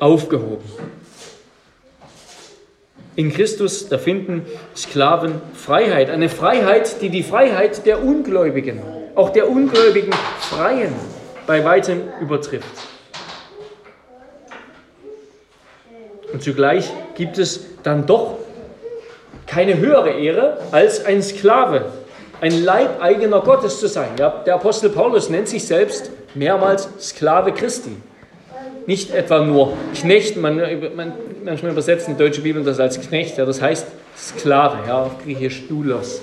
[0.00, 0.64] aufgehoben.
[3.16, 4.44] In Christus, da finden
[4.76, 6.10] Sklaven Freiheit.
[6.10, 8.80] Eine Freiheit, die die Freiheit der Ungläubigen,
[9.18, 10.94] auch der ungläubigen Freien,
[11.46, 12.66] bei weitem übertrifft.
[16.32, 18.36] Und zugleich gibt es dann doch
[19.46, 21.86] keine höhere Ehre, als ein Sklave,
[22.40, 24.10] ein Leibeigener Gottes zu sein.
[24.18, 27.96] Ja, der Apostel Paulus nennt sich selbst mehrmals Sklave Christi
[28.86, 30.56] nicht etwa nur Knecht, man,
[30.96, 31.12] man,
[31.44, 35.22] manchmal übersetzt in die deutsche Bibel das als Knecht, ja, das heißt Sklave, ja, auf
[35.22, 36.22] Griechisch Doulos.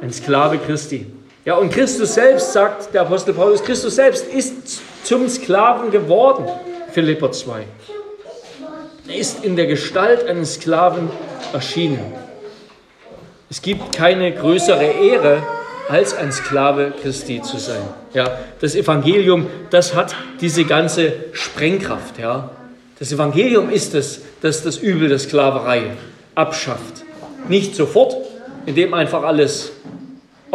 [0.00, 1.06] Ein Sklave Christi.
[1.44, 6.46] Ja, und Christus selbst, sagt der Apostel Paulus, Christus selbst ist zum Sklaven geworden,
[6.92, 7.64] Philipper 2.
[9.08, 11.10] Er ist in der Gestalt eines Sklaven
[11.52, 12.00] erschienen.
[13.50, 15.42] Es gibt keine größere Ehre
[15.90, 17.82] als ein Sklave Christi zu sein.
[18.14, 22.18] Ja, das Evangelium, das hat diese ganze Sprengkraft.
[22.18, 22.50] Ja.
[22.98, 25.90] Das Evangelium ist es, das das Übel der Sklaverei
[26.34, 27.04] abschafft.
[27.48, 28.16] Nicht sofort,
[28.64, 29.72] indem einfach alles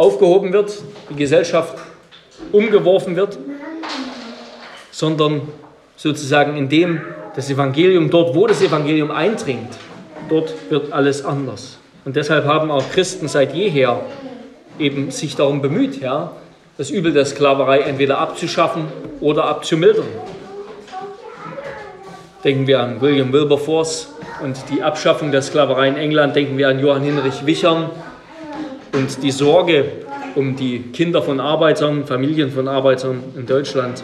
[0.00, 1.76] aufgehoben wird, die Gesellschaft
[2.52, 3.38] umgeworfen wird,
[4.90, 5.42] sondern
[5.96, 7.02] sozusagen indem
[7.36, 9.68] das Evangelium, dort wo das Evangelium eindringt,
[10.30, 11.78] dort wird alles anders.
[12.06, 14.00] Und deshalb haben auch Christen seit jeher
[14.78, 16.32] eben sich darum bemüht, ja,
[16.78, 18.86] das Übel der Sklaverei entweder abzuschaffen
[19.20, 20.06] oder abzumildern.
[22.42, 26.80] Denken wir an William Wilberforce und die Abschaffung der Sklaverei in England, denken wir an
[26.80, 27.90] Johann Hinrich Wichern
[28.92, 29.84] und die Sorge
[30.34, 34.02] um die Kinder von Arbeitern, Familien von Arbeitern in Deutschland.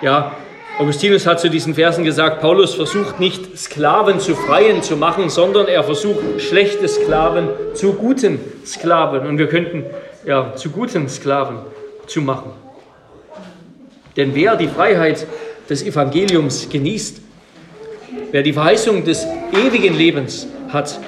[0.00, 0.36] Ja,
[0.78, 5.68] Augustinus hat zu diesen Versen gesagt, Paulus versucht nicht Sklaven zu Freien zu machen, sondern
[5.68, 9.26] er versucht schlechte Sklaven zu guten Sklaven.
[9.26, 9.84] Und wir könnten
[10.26, 11.58] ja zu guten Sklaven
[12.06, 12.52] zu machen.
[14.16, 15.26] Denn wer die Freiheit
[15.68, 17.20] des Evangeliums genießt,
[18.30, 20.98] wer die Verheißung des ewigen Lebens hat,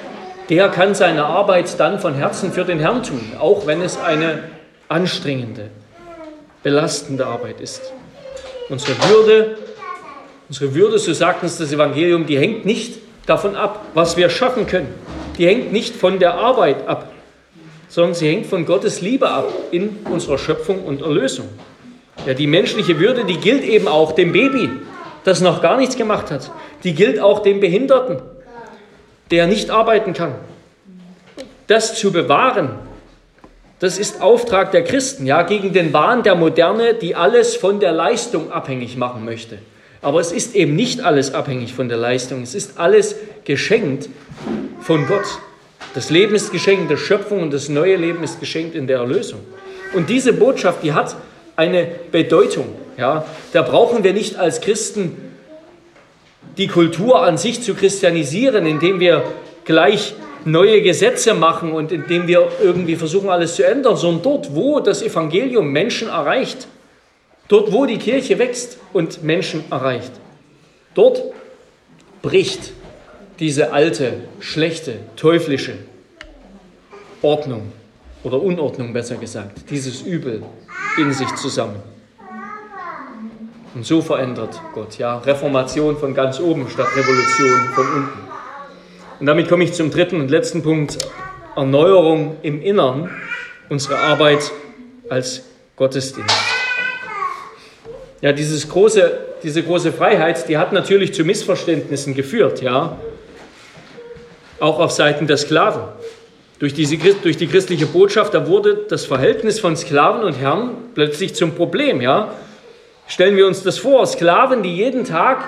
[0.49, 4.43] der kann seine Arbeit dann von Herzen für den Herrn tun, auch wenn es eine
[4.87, 5.69] anstrengende,
[6.63, 7.93] belastende Arbeit ist.
[8.69, 9.57] Unsere Würde,
[10.47, 14.67] unsere Würde, so sagt uns das Evangelium, die hängt nicht davon ab, was wir schaffen
[14.67, 14.93] können.
[15.37, 17.11] Die hängt nicht von der Arbeit ab,
[17.87, 21.49] sondern sie hängt von Gottes Liebe ab in unserer Schöpfung und Erlösung.
[22.25, 24.69] Ja, die menschliche Würde, die gilt eben auch dem Baby,
[25.23, 26.51] das noch gar nichts gemacht hat.
[26.83, 28.21] Die gilt auch dem Behinderten,
[29.31, 30.35] der nicht arbeiten kann.
[31.67, 32.69] Das zu bewahren,
[33.79, 37.91] das ist Auftrag der Christen, ja, gegen den Wahn der Moderne, die alles von der
[37.91, 39.57] Leistung abhängig machen möchte.
[40.01, 44.09] Aber es ist eben nicht alles abhängig von der Leistung, es ist alles geschenkt
[44.79, 45.25] von Gott.
[45.95, 48.99] Das Leben ist geschenkt in der Schöpfung und das neue Leben ist geschenkt in der
[48.99, 49.39] Erlösung.
[49.93, 51.15] Und diese Botschaft, die hat
[51.55, 52.67] eine Bedeutung.
[52.97, 53.25] Ja?
[53.53, 55.24] Da brauchen wir nicht als Christen
[56.57, 59.23] die Kultur an sich zu christianisieren, indem wir
[59.65, 60.15] gleich
[60.45, 65.01] neue Gesetze machen und indem wir irgendwie versuchen, alles zu ändern, sondern dort, wo das
[65.01, 66.67] Evangelium Menschen erreicht,
[67.47, 70.11] dort, wo die Kirche wächst und Menschen erreicht,
[70.93, 71.23] dort
[72.21, 72.73] bricht
[73.39, 75.73] diese alte, schlechte, teuflische
[77.21, 77.71] Ordnung
[78.23, 80.43] oder Unordnung besser gesagt, dieses Übel
[80.97, 81.94] in sich zusammen.
[83.75, 88.19] Und so verändert Gott, ja, Reformation von ganz oben statt Revolution von unten.
[89.19, 90.97] Und damit komme ich zum dritten und letzten Punkt,
[91.57, 93.09] Erneuerung im Innern,
[93.67, 94.49] unsere Arbeit
[95.09, 95.43] als
[95.75, 96.33] Gottesdienst.
[98.21, 99.11] Ja, dieses große,
[99.43, 102.97] diese große Freiheit, die hat natürlich zu Missverständnissen geführt, ja,
[104.61, 105.83] auch auf Seiten der Sklaven.
[106.59, 111.35] Durch, diese, durch die christliche Botschaft, da wurde das Verhältnis von Sklaven und Herren plötzlich
[111.35, 111.99] zum Problem.
[111.99, 112.33] Ja?
[113.07, 115.43] Stellen wir uns das vor, Sklaven, die jeden Tag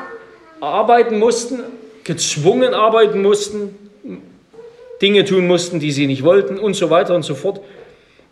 [0.62, 1.62] arbeiten mussten,
[2.04, 3.76] gezwungen arbeiten mussten,
[5.02, 7.62] Dinge tun mussten, die sie nicht wollten und so weiter und so fort,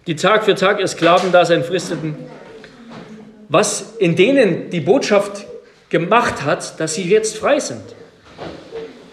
[0.08, 2.16] die Tag für Tag ihr Sklavendasein fristeten,
[3.50, 5.46] was in denen die Botschaft
[5.90, 7.84] gemacht hat, dass sie jetzt frei sind,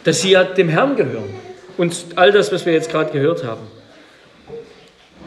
[0.04, 1.34] dass sie ja dem Herrn gehören
[1.76, 3.62] und all das, was wir jetzt gerade gehört haben.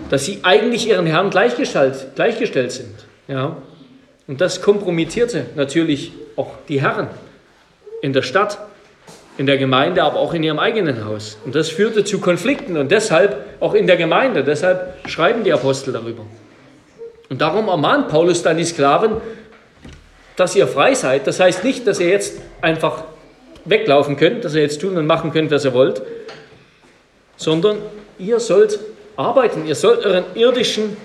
[0.10, 2.94] Dass sie eigentlich ihren Herrn gleichgestellt, gleichgestellt sind.
[3.28, 3.58] Ja?
[4.28, 7.08] Und das kompromittierte natürlich auch die Herren
[8.02, 8.58] in der Stadt,
[9.38, 11.38] in der Gemeinde, aber auch in ihrem eigenen Haus.
[11.46, 14.44] Und das führte zu Konflikten und deshalb auch in der Gemeinde.
[14.44, 16.26] Deshalb schreiben die Apostel darüber.
[17.30, 19.18] Und darum ermahnt Paulus dann die Sklaven,
[20.36, 21.28] dass ihr frei seid.
[21.28, 23.04] Das heißt nicht, dass ihr jetzt einfach
[23.66, 26.02] weglaufen könnt, dass ihr jetzt tun und machen könnt, was ihr wollt,
[27.36, 27.78] sondern
[28.20, 28.80] ihr sollt
[29.16, 30.98] arbeiten, ihr sollt euren irdischen,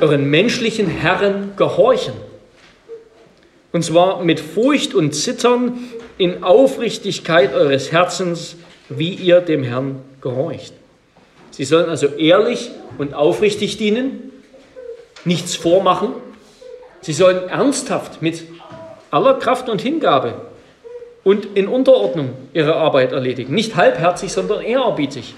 [0.00, 2.14] euren menschlichen Herren gehorchen.
[3.72, 5.78] Und zwar mit Furcht und Zittern
[6.16, 8.56] in Aufrichtigkeit eures Herzens,
[8.88, 10.72] wie ihr dem Herrn gehorcht.
[11.50, 14.32] Sie sollen also ehrlich und aufrichtig dienen,
[15.24, 16.10] nichts vormachen.
[17.00, 18.44] Sie sollen ernsthaft mit
[19.10, 20.34] aller Kraft und Hingabe
[21.24, 23.54] und in Unterordnung ihre Arbeit erledigen.
[23.54, 25.34] Nicht halbherzig, sondern ehrerbietig.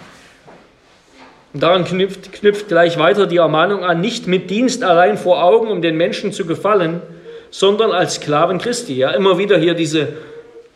[1.52, 5.68] Und daran knüpft, knüpft gleich weiter die Ermahnung an, nicht mit Dienst allein vor Augen,
[5.68, 7.02] um den Menschen zu gefallen,
[7.50, 8.94] sondern als Sklaven Christi.
[8.94, 10.08] Ja, immer wieder hier diese,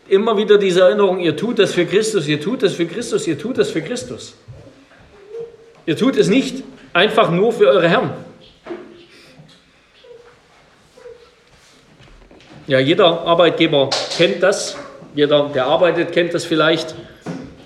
[0.07, 3.37] immer wieder diese Erinnerung, ihr tut das für Christus, ihr tut das für Christus, ihr
[3.37, 4.35] tut das für Christus.
[5.85, 8.11] Ihr tut es nicht einfach nur für eure Herren.
[12.67, 14.75] Ja, jeder Arbeitgeber kennt das.
[15.13, 16.95] Jeder, der arbeitet, kennt das vielleicht.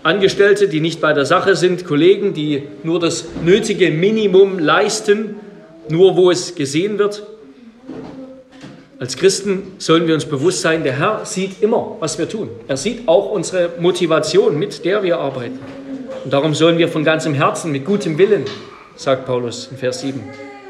[0.03, 5.35] Angestellte, die nicht bei der Sache sind, Kollegen, die nur das nötige Minimum leisten,
[5.89, 7.23] nur wo es gesehen wird.
[8.99, 12.49] Als Christen sollen wir uns bewusst sein, der Herr sieht immer, was wir tun.
[12.67, 15.57] Er sieht auch unsere Motivation, mit der wir arbeiten.
[16.25, 18.43] Und darum sollen wir von ganzem Herzen, mit gutem Willen,
[18.97, 20.21] sagt Paulus in Vers 7,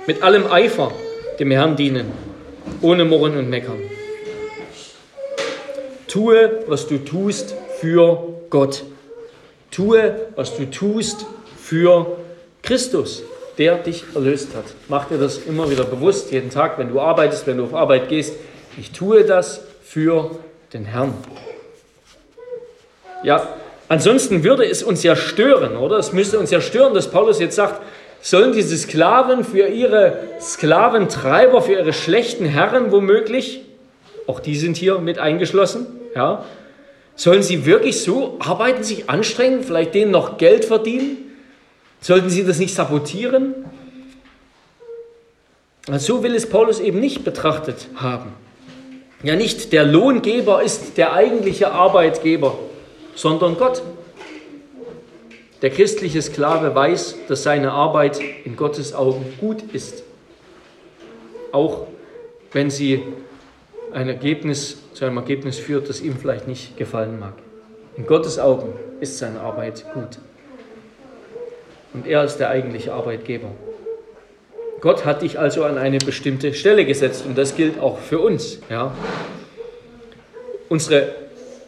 [0.05, 0.91] mit allem Eifer
[1.39, 2.11] dem Herrn dienen,
[2.81, 3.79] ohne Murren und Meckern.
[6.07, 8.83] Tue, was du tust, für Gott.
[9.71, 11.25] Tue, was du tust
[11.57, 12.17] für
[12.61, 13.23] Christus,
[13.59, 14.63] der dich erlöst hat.
[14.87, 18.09] Mach dir das immer wieder bewusst, jeden Tag, wenn du arbeitest, wenn du auf Arbeit
[18.09, 18.33] gehst.
[18.79, 20.31] Ich tue das für
[20.73, 21.13] den Herrn.
[23.23, 23.49] Ja,
[23.89, 25.97] ansonsten würde es uns ja stören, oder?
[25.97, 27.81] Es müsste uns ja stören, dass Paulus jetzt sagt,
[28.21, 33.61] sollen diese Sklaven für ihre Sklaventreiber, für ihre schlechten Herren womöglich,
[34.25, 36.45] auch die sind hier mit eingeschlossen, ja,
[37.19, 41.28] Sollen sie wirklich so arbeiten, sich anstrengen, vielleicht denen noch Geld verdienen?
[42.01, 43.53] Sollten sie das nicht sabotieren?
[45.97, 48.33] So will es Paulus eben nicht betrachtet haben.
[49.23, 52.57] Ja, nicht der Lohngeber ist der eigentliche Arbeitgeber,
[53.15, 53.81] sondern Gott.
[55.61, 60.03] Der christliche Sklave weiß, dass seine Arbeit in Gottes Augen gut ist,
[61.51, 61.87] auch
[62.53, 63.03] wenn sie
[63.91, 67.33] ein Ergebnis, zu einem Ergebnis führt, das ihm vielleicht nicht gefallen mag.
[67.97, 70.19] In Gottes Augen ist seine Arbeit gut.
[71.93, 73.49] Und er ist der eigentliche Arbeitgeber.
[74.81, 78.59] Gott hat dich also an eine bestimmte Stelle gesetzt und das gilt auch für uns.
[78.69, 78.93] Ja.
[80.69, 81.09] Unsere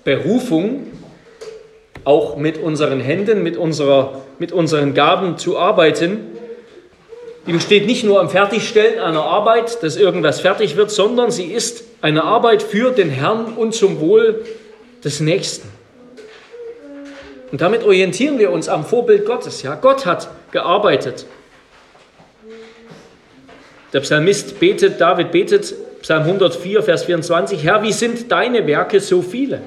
[0.04, 0.88] Berufung,
[2.04, 6.20] auch mit unseren Händen, mit, unserer, mit unseren Gaben zu arbeiten,
[7.48, 11.84] die besteht nicht nur am Fertigstellen einer Arbeit, dass irgendwas fertig wird, sondern sie ist
[12.02, 14.46] eine Arbeit für den Herrn und zum Wohl
[15.04, 15.68] des Nächsten.
[17.52, 19.62] Und damit orientieren wir uns am Vorbild Gottes.
[19.62, 21.26] Ja, Gott hat gearbeitet.
[23.94, 29.22] Der Psalmist betet, David betet, Psalm 104, Vers 24, Herr, wie sind deine Werke so
[29.22, 29.62] viele?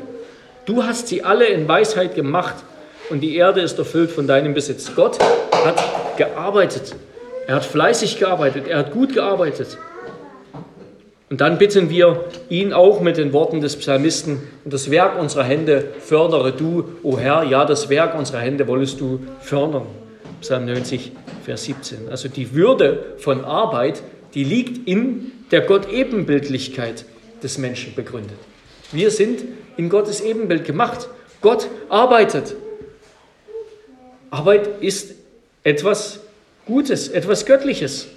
[0.64, 2.54] Du hast sie alle in Weisheit gemacht
[3.10, 4.90] und die Erde ist erfüllt von deinem Besitz.
[4.96, 5.18] Gott
[5.52, 6.94] hat gearbeitet.
[7.46, 8.66] Er hat fleißig gearbeitet.
[8.66, 9.76] Er hat gut gearbeitet.
[11.30, 15.88] Und dann bitten wir ihn auch mit den Worten des Psalmisten, das Werk unserer Hände
[16.00, 19.86] fördere du, o Herr, ja, das Werk unserer Hände wollest du fördern.
[20.42, 21.12] Psalm 90,
[21.44, 22.08] Vers 17.
[22.10, 24.02] Also die Würde von Arbeit,
[24.34, 27.06] die liegt in der Gott-Ebenbildlichkeit
[27.42, 28.36] des Menschen begründet.
[28.92, 29.44] Wir sind
[29.76, 31.08] in Gottes Ebenbild gemacht.
[31.40, 32.54] Gott arbeitet.
[34.30, 35.14] Arbeit ist
[35.62, 36.20] etwas
[36.66, 38.08] Gutes, etwas Göttliches.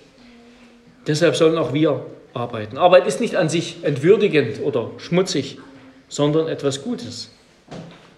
[1.06, 2.06] Deshalb sollen auch wir
[2.38, 2.78] arbeiten.
[2.78, 5.58] Arbeit ist nicht an sich entwürdigend oder schmutzig,
[6.08, 7.32] sondern etwas Gutes.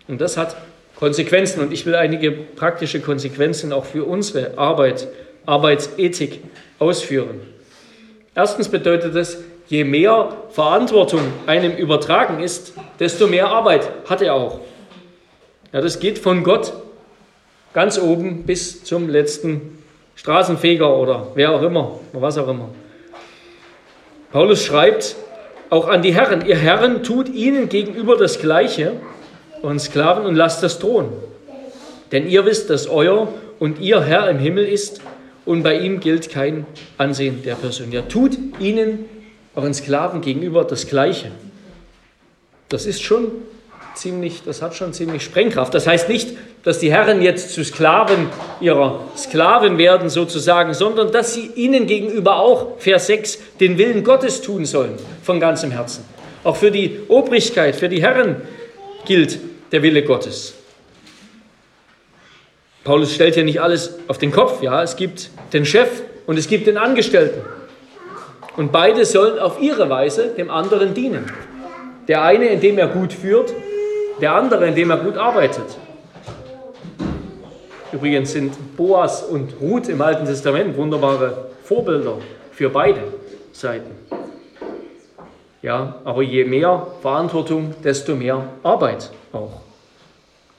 [0.07, 0.55] Und das hat
[0.99, 1.61] Konsequenzen.
[1.61, 5.07] Und ich will einige praktische Konsequenzen auch für unsere Arbeit,
[5.45, 6.43] Arbeitsethik
[6.77, 7.39] ausführen.
[8.35, 14.59] Erstens bedeutet es, je mehr Verantwortung einem übertragen ist, desto mehr Arbeit hat er auch.
[15.71, 16.73] Ja, das geht von Gott
[17.73, 19.83] ganz oben bis zum letzten
[20.15, 22.69] Straßenfeger oder wer auch immer, was auch immer.
[24.31, 25.15] Paulus schreibt
[25.69, 28.93] auch an die Herren, ihr Herren tut ihnen gegenüber das Gleiche,
[29.61, 31.09] und Sklaven, und lasst das drohen.
[32.11, 33.27] Denn ihr wisst, dass euer
[33.59, 35.01] und ihr Herr im Himmel ist
[35.45, 36.65] und bei ihm gilt kein
[36.97, 37.91] Ansehen der Person.
[37.91, 39.05] Ja, tut ihnen,
[39.55, 41.31] euren Sklaven gegenüber, das Gleiche.
[42.69, 43.31] Das ist schon
[43.99, 45.73] ziemlich, das hat schon ziemlich Sprengkraft.
[45.73, 48.27] Das heißt nicht, dass die Herren jetzt zu Sklaven
[48.61, 54.41] ihrer Sklaven werden sozusagen, sondern dass sie ihnen gegenüber auch, Vers 6, den Willen Gottes
[54.41, 56.03] tun sollen von ganzem Herzen.
[56.43, 58.41] Auch für die Obrigkeit, für die Herren
[59.05, 59.39] gilt
[59.71, 60.53] der Wille Gottes.
[62.83, 65.89] Paulus stellt hier nicht alles auf den Kopf, ja, es gibt den Chef
[66.25, 67.41] und es gibt den Angestellten.
[68.55, 71.31] Und beide sollen auf ihre Weise dem anderen dienen.
[72.07, 73.53] Der eine, indem er gut führt,
[74.21, 75.77] der andere, indem er gut arbeitet.
[77.91, 82.17] Übrigens sind Boas und Ruth im Alten Testament wunderbare Vorbilder
[82.51, 83.01] für beide
[83.51, 83.91] Seiten.
[85.61, 89.61] Ja, aber je mehr Verantwortung, desto mehr Arbeit auch.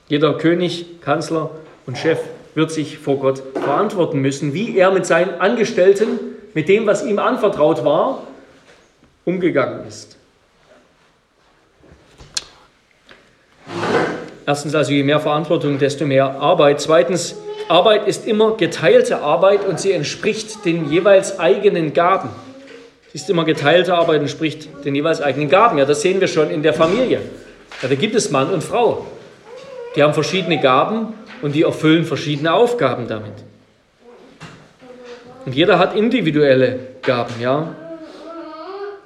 [0.07, 1.51] Jeder König, Kanzler
[1.87, 2.19] und Chef
[2.53, 6.19] wird sich vor Gott verantworten müssen, wie er mit seinen Angestellten,
[6.53, 8.23] mit dem, was ihm anvertraut war,
[9.23, 10.17] umgegangen ist.
[14.45, 16.81] Erstens also, je mehr Verantwortung, desto mehr Arbeit.
[16.81, 17.35] Zweitens,
[17.67, 22.29] Arbeit ist immer geteilte Arbeit und sie entspricht den jeweils eigenen Gaben.
[23.11, 25.77] Sie ist immer geteilte Arbeit und entspricht den jeweils eigenen Gaben.
[25.77, 27.19] Ja, das sehen wir schon in der Familie.
[27.81, 29.05] Ja, da gibt es Mann und Frau.
[29.95, 33.33] Die haben verschiedene Gaben und die erfüllen verschiedene Aufgaben damit.
[35.45, 37.75] Und jeder hat individuelle Gaben, ja.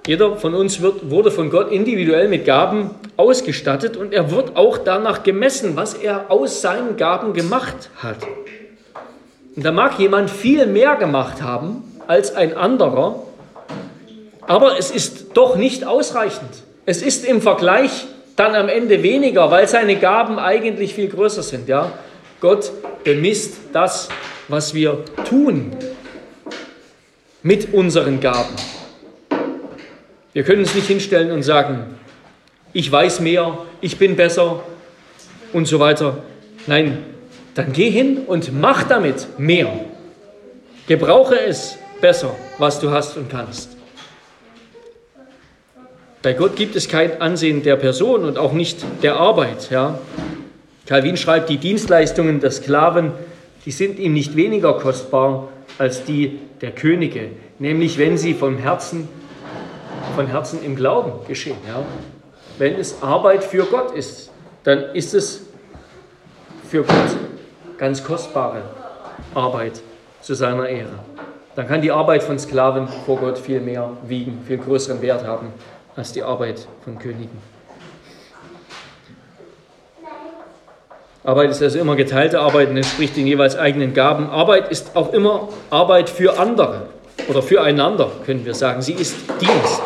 [0.08, 4.78] Jeder von uns wird, wurde von Gott individuell mit Gaben ausgestattet und er wird auch
[4.78, 8.18] danach gemessen, was er aus seinen Gaben gemacht hat.
[9.56, 13.24] Und da mag jemand viel mehr gemacht haben als ein anderer,
[14.42, 16.52] aber es ist doch nicht ausreichend.
[16.86, 21.68] Es ist im Vergleich dann am Ende weniger, weil seine Gaben eigentlich viel größer sind.
[21.68, 21.92] Ja?
[22.42, 22.72] Gott
[23.04, 24.10] bemisst das,
[24.50, 25.72] was wir tun
[27.42, 28.54] mit unseren Gaben.
[30.36, 31.96] Wir können uns nicht hinstellen und sagen,
[32.74, 34.66] ich weiß mehr, ich bin besser
[35.54, 36.18] und so weiter.
[36.68, 36.98] Nein,
[37.54, 39.72] dann geh hin und mach damit mehr.
[40.88, 43.78] Gebrauche es besser, was du hast und kannst.
[46.22, 49.70] Bei Gott gibt es kein Ansehen der Person und auch nicht der Arbeit.
[49.72, 50.00] Ja.
[50.86, 53.14] Calvin schreibt, die Dienstleistungen der Sklaven,
[53.66, 59.08] die sind ihm nicht weniger kostbar als die der Könige, nämlich wenn sie vom Herzen
[60.16, 61.58] von Herzen im Glauben geschehen.
[61.68, 61.84] Ja?
[62.58, 64.32] Wenn es Arbeit für Gott ist,
[64.64, 65.42] dann ist es
[66.70, 67.18] für Gott
[67.78, 68.64] ganz kostbare
[69.34, 69.82] Arbeit
[70.22, 71.00] zu seiner Ehre.
[71.56, 75.54] Dann kann die Arbeit von Sklaven vor Gott viel mehr wiegen, viel größeren Wert haben
[75.96, 77.56] als die Arbeit von Königen.
[81.24, 84.30] Arbeit ist also immer geteilte Arbeit und entspricht den jeweils eigenen Gaben.
[84.30, 86.88] Arbeit ist auch immer Arbeit für andere
[87.28, 88.82] oder füreinander, können wir sagen.
[88.82, 89.82] Sie ist Dienst.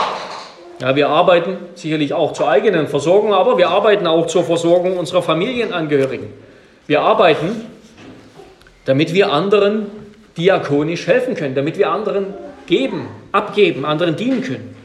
[0.82, 5.22] Ja, wir arbeiten sicherlich auch zur eigenen Versorgung, aber wir arbeiten auch zur Versorgung unserer
[5.22, 6.28] Familienangehörigen.
[6.88, 7.66] Wir arbeiten,
[8.86, 9.88] damit wir anderen
[10.38, 12.28] diakonisch helfen können, damit wir anderen
[12.66, 14.76] geben, abgeben, anderen dienen können.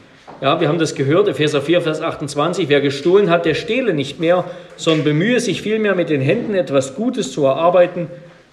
[0.40, 4.18] Ja, wir haben das gehört, Epheser 4, Vers 28, wer gestohlen hat, der stehle nicht
[4.18, 4.44] mehr,
[4.76, 8.08] sondern bemühe sich vielmehr mit den Händen etwas Gutes zu erarbeiten,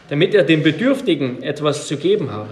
[0.10, 2.50] damit er dem Bedürftigen etwas zu geben habe.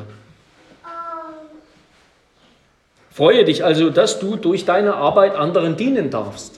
[3.20, 6.57] Freue dich also, dass du durch deine Arbeit anderen dienen darfst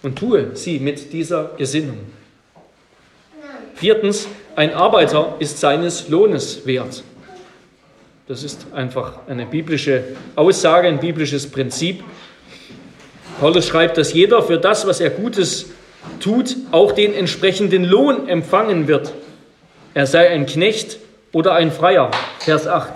[0.00, 1.98] und tue sie mit dieser Gesinnung.
[3.74, 7.02] Viertens, ein Arbeiter ist seines Lohnes wert.
[8.28, 10.04] Das ist einfach eine biblische
[10.36, 12.04] Aussage, ein biblisches Prinzip.
[13.40, 15.66] Paulus schreibt, dass jeder für das, was er Gutes
[16.20, 19.12] tut, auch den entsprechenden Lohn empfangen wird.
[19.94, 20.98] Er sei ein Knecht
[21.32, 22.12] oder ein Freier.
[22.38, 22.92] Vers 8.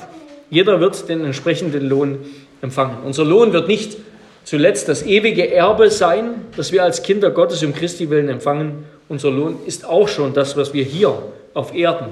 [0.50, 2.18] Jeder wird den entsprechenden Lohn
[2.62, 2.98] empfangen.
[3.05, 3.96] Unser Lohn wird nicht
[4.44, 8.84] zuletzt das ewige Erbe sein, das wir als Kinder Gottes um Christi willen empfangen.
[9.09, 11.22] Unser Lohn ist auch schon das, was wir hier
[11.55, 12.09] auf Erden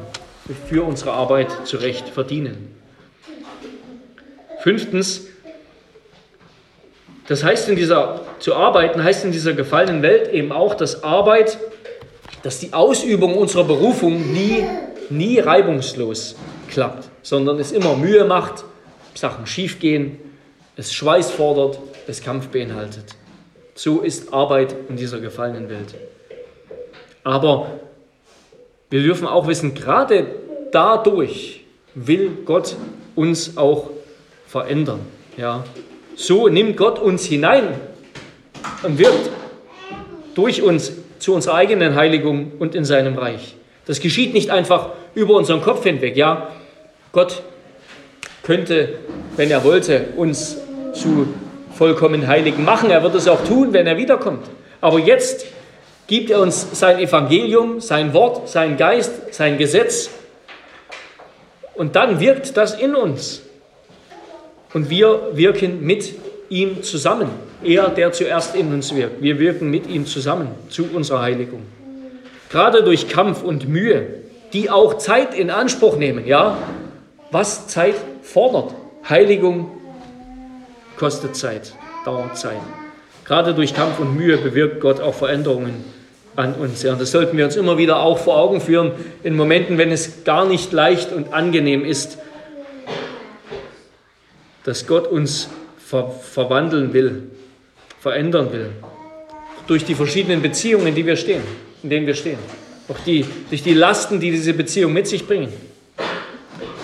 [0.69, 2.75] für unsere Arbeit zurecht verdienen.
[4.63, 5.27] Fünftens,
[7.29, 11.59] das heißt in dieser, zu arbeiten heißt in dieser gefallenen Welt eben auch, dass Arbeit,
[12.43, 14.65] dass die Ausübung unserer Berufung nie,
[15.11, 16.37] nie reibungslos
[16.69, 18.65] klappt, sondern es immer Mühe macht,
[19.15, 20.19] Sachen schiefgehen,
[20.77, 23.17] es Schweiß fordert, es Kampf beinhaltet.
[23.75, 25.95] So ist Arbeit in dieser gefallenen Welt.
[27.25, 27.81] Aber
[28.91, 30.27] wir dürfen auch wissen, gerade
[30.73, 31.65] dadurch
[31.95, 32.77] will Gott
[33.15, 33.91] uns auch
[34.47, 35.01] verändern.
[35.37, 35.65] Ja.
[36.15, 37.75] So nimmt Gott uns hinein
[38.83, 39.31] und wirkt
[40.35, 43.55] durch uns zu unserer eigenen Heiligung und in seinem Reich.
[43.87, 46.17] Das geschieht nicht einfach über unseren Kopf hinweg.
[46.17, 46.49] Ja,
[47.13, 47.43] Gott
[48.43, 48.99] könnte,
[49.37, 50.59] wenn er wollte, uns
[50.93, 51.27] zu
[51.75, 52.91] vollkommen Heiligen machen.
[52.91, 54.47] Er wird es auch tun, wenn er wiederkommt.
[54.81, 55.47] Aber jetzt
[56.07, 60.11] gibt er uns sein Evangelium, sein Wort, sein Geist, sein Gesetz.
[61.75, 63.43] Und dann wirkt das in uns.
[64.75, 66.15] Und wir wirken mit
[66.49, 67.31] ihm zusammen.
[67.65, 69.23] Er, der zuerst in uns wirkt.
[69.23, 71.63] Wir wirken mit ihm zusammen zu unserer Heiligung.
[72.51, 74.07] Gerade durch Kampf und Mühe,
[74.53, 76.27] die auch Zeit in Anspruch nehmen.
[76.27, 76.59] Ja,
[77.31, 78.75] was Zeit fordert.
[79.09, 79.71] Heiligung
[81.03, 81.73] kostet Zeit,
[82.05, 82.61] dauert Zeit.
[83.25, 85.85] Gerade durch Kampf und Mühe bewirkt Gott auch Veränderungen
[86.37, 86.85] an uns.
[86.85, 88.93] Ja, das sollten wir uns immer wieder auch vor Augen führen,
[89.25, 92.19] in Momenten, wenn es gar nicht leicht und angenehm ist,
[94.63, 97.25] dass Gott uns ver verwandeln will,
[97.99, 98.71] verändern will.
[99.67, 101.43] Durch die verschiedenen Beziehungen, die wir stehen,
[101.83, 102.39] in denen wir stehen.
[102.87, 105.53] Auch die, durch die Lasten, die diese Beziehung mit sich bringen,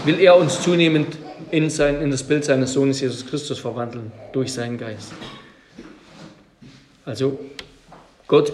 [0.05, 1.07] will er uns zunehmend
[1.51, 5.13] in, sein, in das Bild seines Sohnes Jesus Christus verwandeln, durch seinen Geist.
[7.05, 7.39] Also
[8.27, 8.53] Gott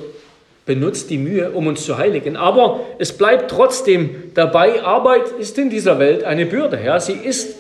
[0.67, 2.37] benutzt die Mühe, um uns zu heiligen.
[2.37, 6.81] Aber es bleibt trotzdem dabei, Arbeit ist in dieser Welt eine Bürde.
[6.83, 7.01] Ja?
[7.01, 7.57] Sie ist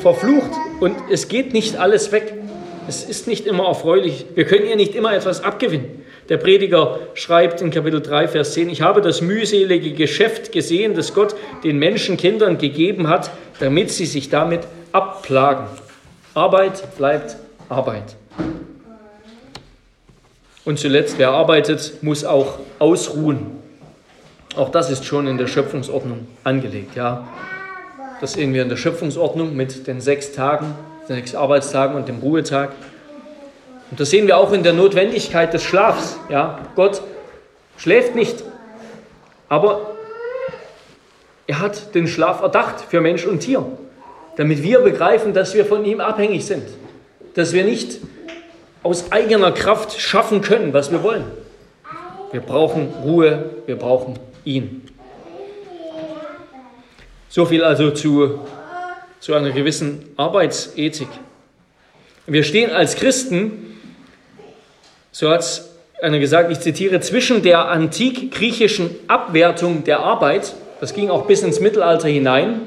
[0.00, 2.34] verflucht und es geht nicht alles weg.
[2.88, 4.24] Es ist nicht immer erfreulich.
[4.34, 6.04] Wir können ihr nicht immer etwas abgewinnen.
[6.28, 11.14] Der Prediger schreibt in Kapitel 3, Vers 10, ich habe das mühselige Geschäft gesehen, das
[11.14, 14.60] Gott den Menschenkindern gegeben hat, damit sie sich damit
[14.92, 15.66] abplagen.
[16.34, 17.36] Arbeit bleibt
[17.68, 18.16] Arbeit.
[20.64, 23.58] Und zuletzt, wer arbeitet, muss auch ausruhen.
[24.54, 26.94] Auch das ist schon in der Schöpfungsordnung angelegt.
[26.94, 27.26] Ja.
[28.20, 30.74] Das sehen wir in der Schöpfungsordnung mit den sechs Tagen,
[31.08, 32.72] den sechs Arbeitstagen und dem Ruhetag.
[33.90, 36.18] Und das sehen wir auch in der Notwendigkeit des Schlafs.
[36.28, 37.02] Ja, Gott
[37.76, 38.44] schläft nicht,
[39.48, 39.94] aber
[41.46, 43.64] er hat den Schlaf erdacht für Mensch und Tier,
[44.36, 46.64] damit wir begreifen, dass wir von ihm abhängig sind,
[47.34, 48.00] dass wir nicht
[48.82, 51.24] aus eigener Kraft schaffen können, was wir wollen.
[52.30, 54.82] Wir brauchen Ruhe, wir brauchen ihn.
[57.30, 58.40] So viel also zu,
[59.20, 61.08] zu einer gewissen Arbeitsethik.
[62.26, 63.67] Wir stehen als Christen,
[65.10, 65.68] so hat es
[66.00, 71.60] einer gesagt, ich zitiere, zwischen der antik-griechischen Abwertung der Arbeit, das ging auch bis ins
[71.60, 72.60] Mittelalter hinein,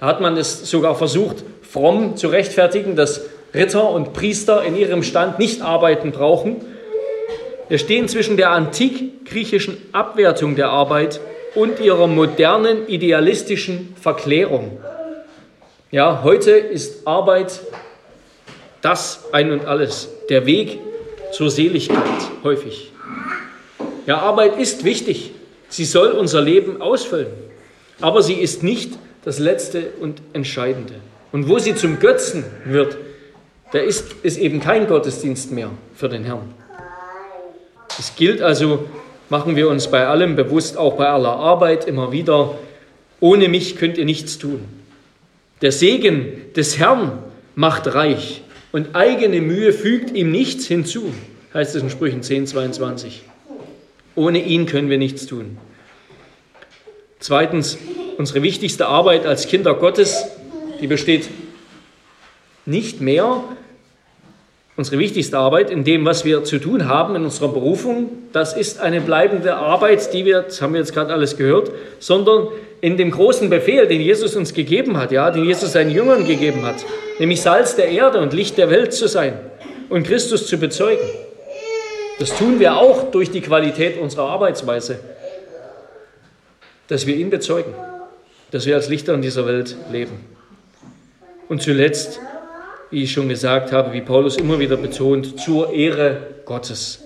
[0.00, 3.22] da hat man es sogar versucht, fromm zu rechtfertigen, dass
[3.54, 6.56] Ritter und Priester in ihrem Stand nicht arbeiten brauchen.
[7.68, 11.20] Wir stehen zwischen der antik-griechischen Abwertung der Arbeit
[11.54, 14.78] und ihrer modernen idealistischen Verklärung.
[15.90, 17.60] Ja, heute ist Arbeit
[18.80, 20.80] das ein und alles, der Weg
[21.32, 21.98] zur Seligkeit
[22.44, 22.92] häufig.
[24.06, 25.32] Ja, Arbeit ist wichtig.
[25.68, 27.28] Sie soll unser Leben ausfüllen.
[28.00, 28.92] Aber sie ist nicht
[29.24, 30.94] das Letzte und Entscheidende.
[31.30, 32.98] Und wo sie zum Götzen wird,
[33.72, 36.52] da ist es eben kein Gottesdienst mehr für den Herrn.
[37.98, 38.86] Es gilt also,
[39.30, 42.58] machen wir uns bei allem bewusst, auch bei aller Arbeit immer wieder,
[43.20, 44.64] ohne mich könnt ihr nichts tun.
[45.62, 47.18] Der Segen des Herrn
[47.54, 48.42] macht reich
[48.72, 51.12] und eigene Mühe fügt ihm nichts hinzu,
[51.54, 53.22] heißt es in Sprüchen 10, 22.
[54.14, 55.58] Ohne ihn können wir nichts tun.
[57.20, 57.78] Zweitens,
[58.18, 60.24] unsere wichtigste Arbeit als Kinder Gottes,
[60.80, 61.28] die besteht
[62.66, 63.44] nicht mehr,
[64.76, 68.80] unsere wichtigste Arbeit in dem, was wir zu tun haben in unserer Berufung, das ist
[68.80, 72.48] eine bleibende Arbeit, die wir, das haben wir jetzt gerade alles gehört, sondern
[72.82, 76.66] in dem großen Befehl, den Jesus uns gegeben hat, ja, den Jesus seinen Jüngern gegeben
[76.66, 76.84] hat,
[77.20, 79.38] nämlich Salz der Erde und Licht der Welt zu sein
[79.88, 81.08] und Christus zu bezeugen.
[82.18, 84.98] Das tun wir auch durch die Qualität unserer Arbeitsweise,
[86.88, 87.72] dass wir ihn bezeugen,
[88.50, 90.26] dass wir als Lichter in dieser Welt leben.
[91.48, 92.18] Und zuletzt,
[92.90, 97.00] wie ich schon gesagt habe, wie Paulus immer wieder betont, zur Ehre Gottes.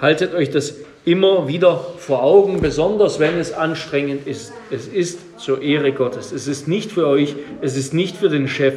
[0.00, 0.74] Haltet euch das
[1.04, 4.52] immer wieder vor Augen, besonders wenn es anstrengend ist.
[4.70, 6.32] Es ist zur Ehre Gottes.
[6.32, 8.74] Es ist nicht für euch, es ist nicht für den Chef,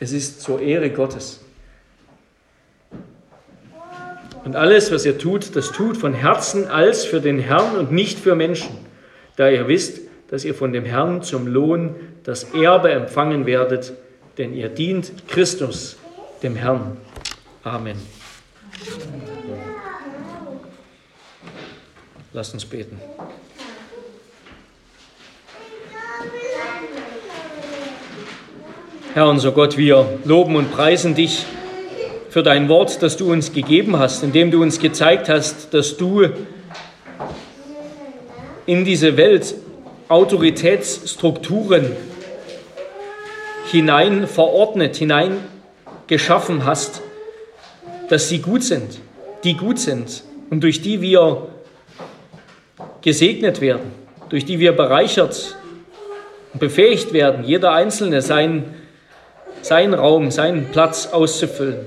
[0.00, 1.40] es ist zur Ehre Gottes.
[4.44, 8.18] Und alles, was ihr tut, das tut von Herzen als für den Herrn und nicht
[8.18, 8.70] für Menschen,
[9.34, 10.00] da ihr wisst,
[10.30, 13.92] dass ihr von dem Herrn zum Lohn das Erbe empfangen werdet,
[14.38, 15.96] denn ihr dient Christus,
[16.42, 16.96] dem Herrn.
[17.64, 17.96] Amen.
[22.36, 23.00] Lasst uns beten.
[29.14, 31.46] Herr unser Gott, wir loben und preisen dich
[32.28, 36.26] für dein Wort, das du uns gegeben hast, indem du uns gezeigt hast, dass du
[38.66, 39.54] in diese Welt
[40.08, 41.96] Autoritätsstrukturen
[43.72, 45.38] hinein verordnet, hinein
[46.06, 47.00] geschaffen hast,
[48.10, 49.00] dass sie gut sind,
[49.42, 51.48] die gut sind und durch die wir
[53.06, 53.92] gesegnet werden,
[54.30, 55.54] durch die wir bereichert
[56.52, 58.74] und befähigt werden, jeder Einzelne seinen,
[59.62, 61.86] seinen Raum, seinen Platz auszufüllen.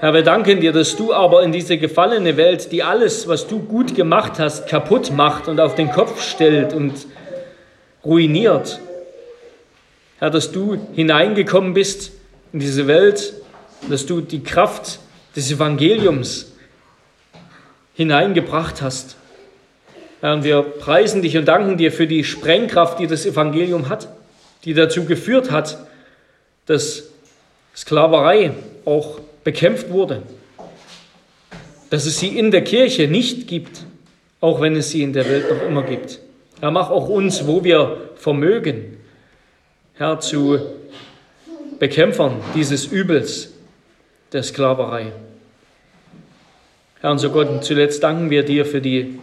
[0.00, 3.60] Herr, wir danken dir, dass du aber in diese gefallene Welt, die alles, was du
[3.60, 6.92] gut gemacht hast, kaputt macht und auf den Kopf stellt und
[8.04, 8.80] ruiniert.
[10.18, 12.12] Herr, dass du hineingekommen bist
[12.52, 13.32] in diese Welt,
[13.88, 14.98] dass du die Kraft
[15.34, 16.52] des Evangeliums
[17.94, 19.16] hineingebracht hast.
[20.22, 24.06] Herr, wir preisen dich und danken dir für die Sprengkraft, die das Evangelium hat,
[24.64, 25.84] die dazu geführt hat,
[26.66, 27.08] dass
[27.74, 28.52] Sklaverei
[28.84, 30.22] auch bekämpft wurde,
[31.90, 33.82] dass es sie in der Kirche nicht gibt,
[34.40, 36.20] auch wenn es sie in der Welt noch immer gibt.
[36.60, 38.98] Herr, mach auch uns, wo wir vermögen,
[39.94, 40.60] Herr, zu
[41.80, 43.54] Bekämpfern dieses Übels
[44.32, 45.10] der Sklaverei.
[47.00, 49.18] Herr, unser Gott, und zuletzt danken wir dir für die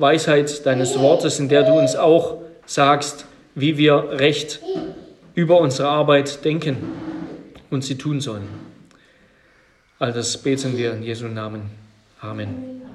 [0.00, 4.60] Weisheit deines Wortes, in der du uns auch sagst, wie wir recht
[5.34, 6.76] über unsere Arbeit denken
[7.70, 8.48] und sie tun sollen.
[9.98, 11.70] All das beten wir in Jesu Namen.
[12.20, 12.89] Amen.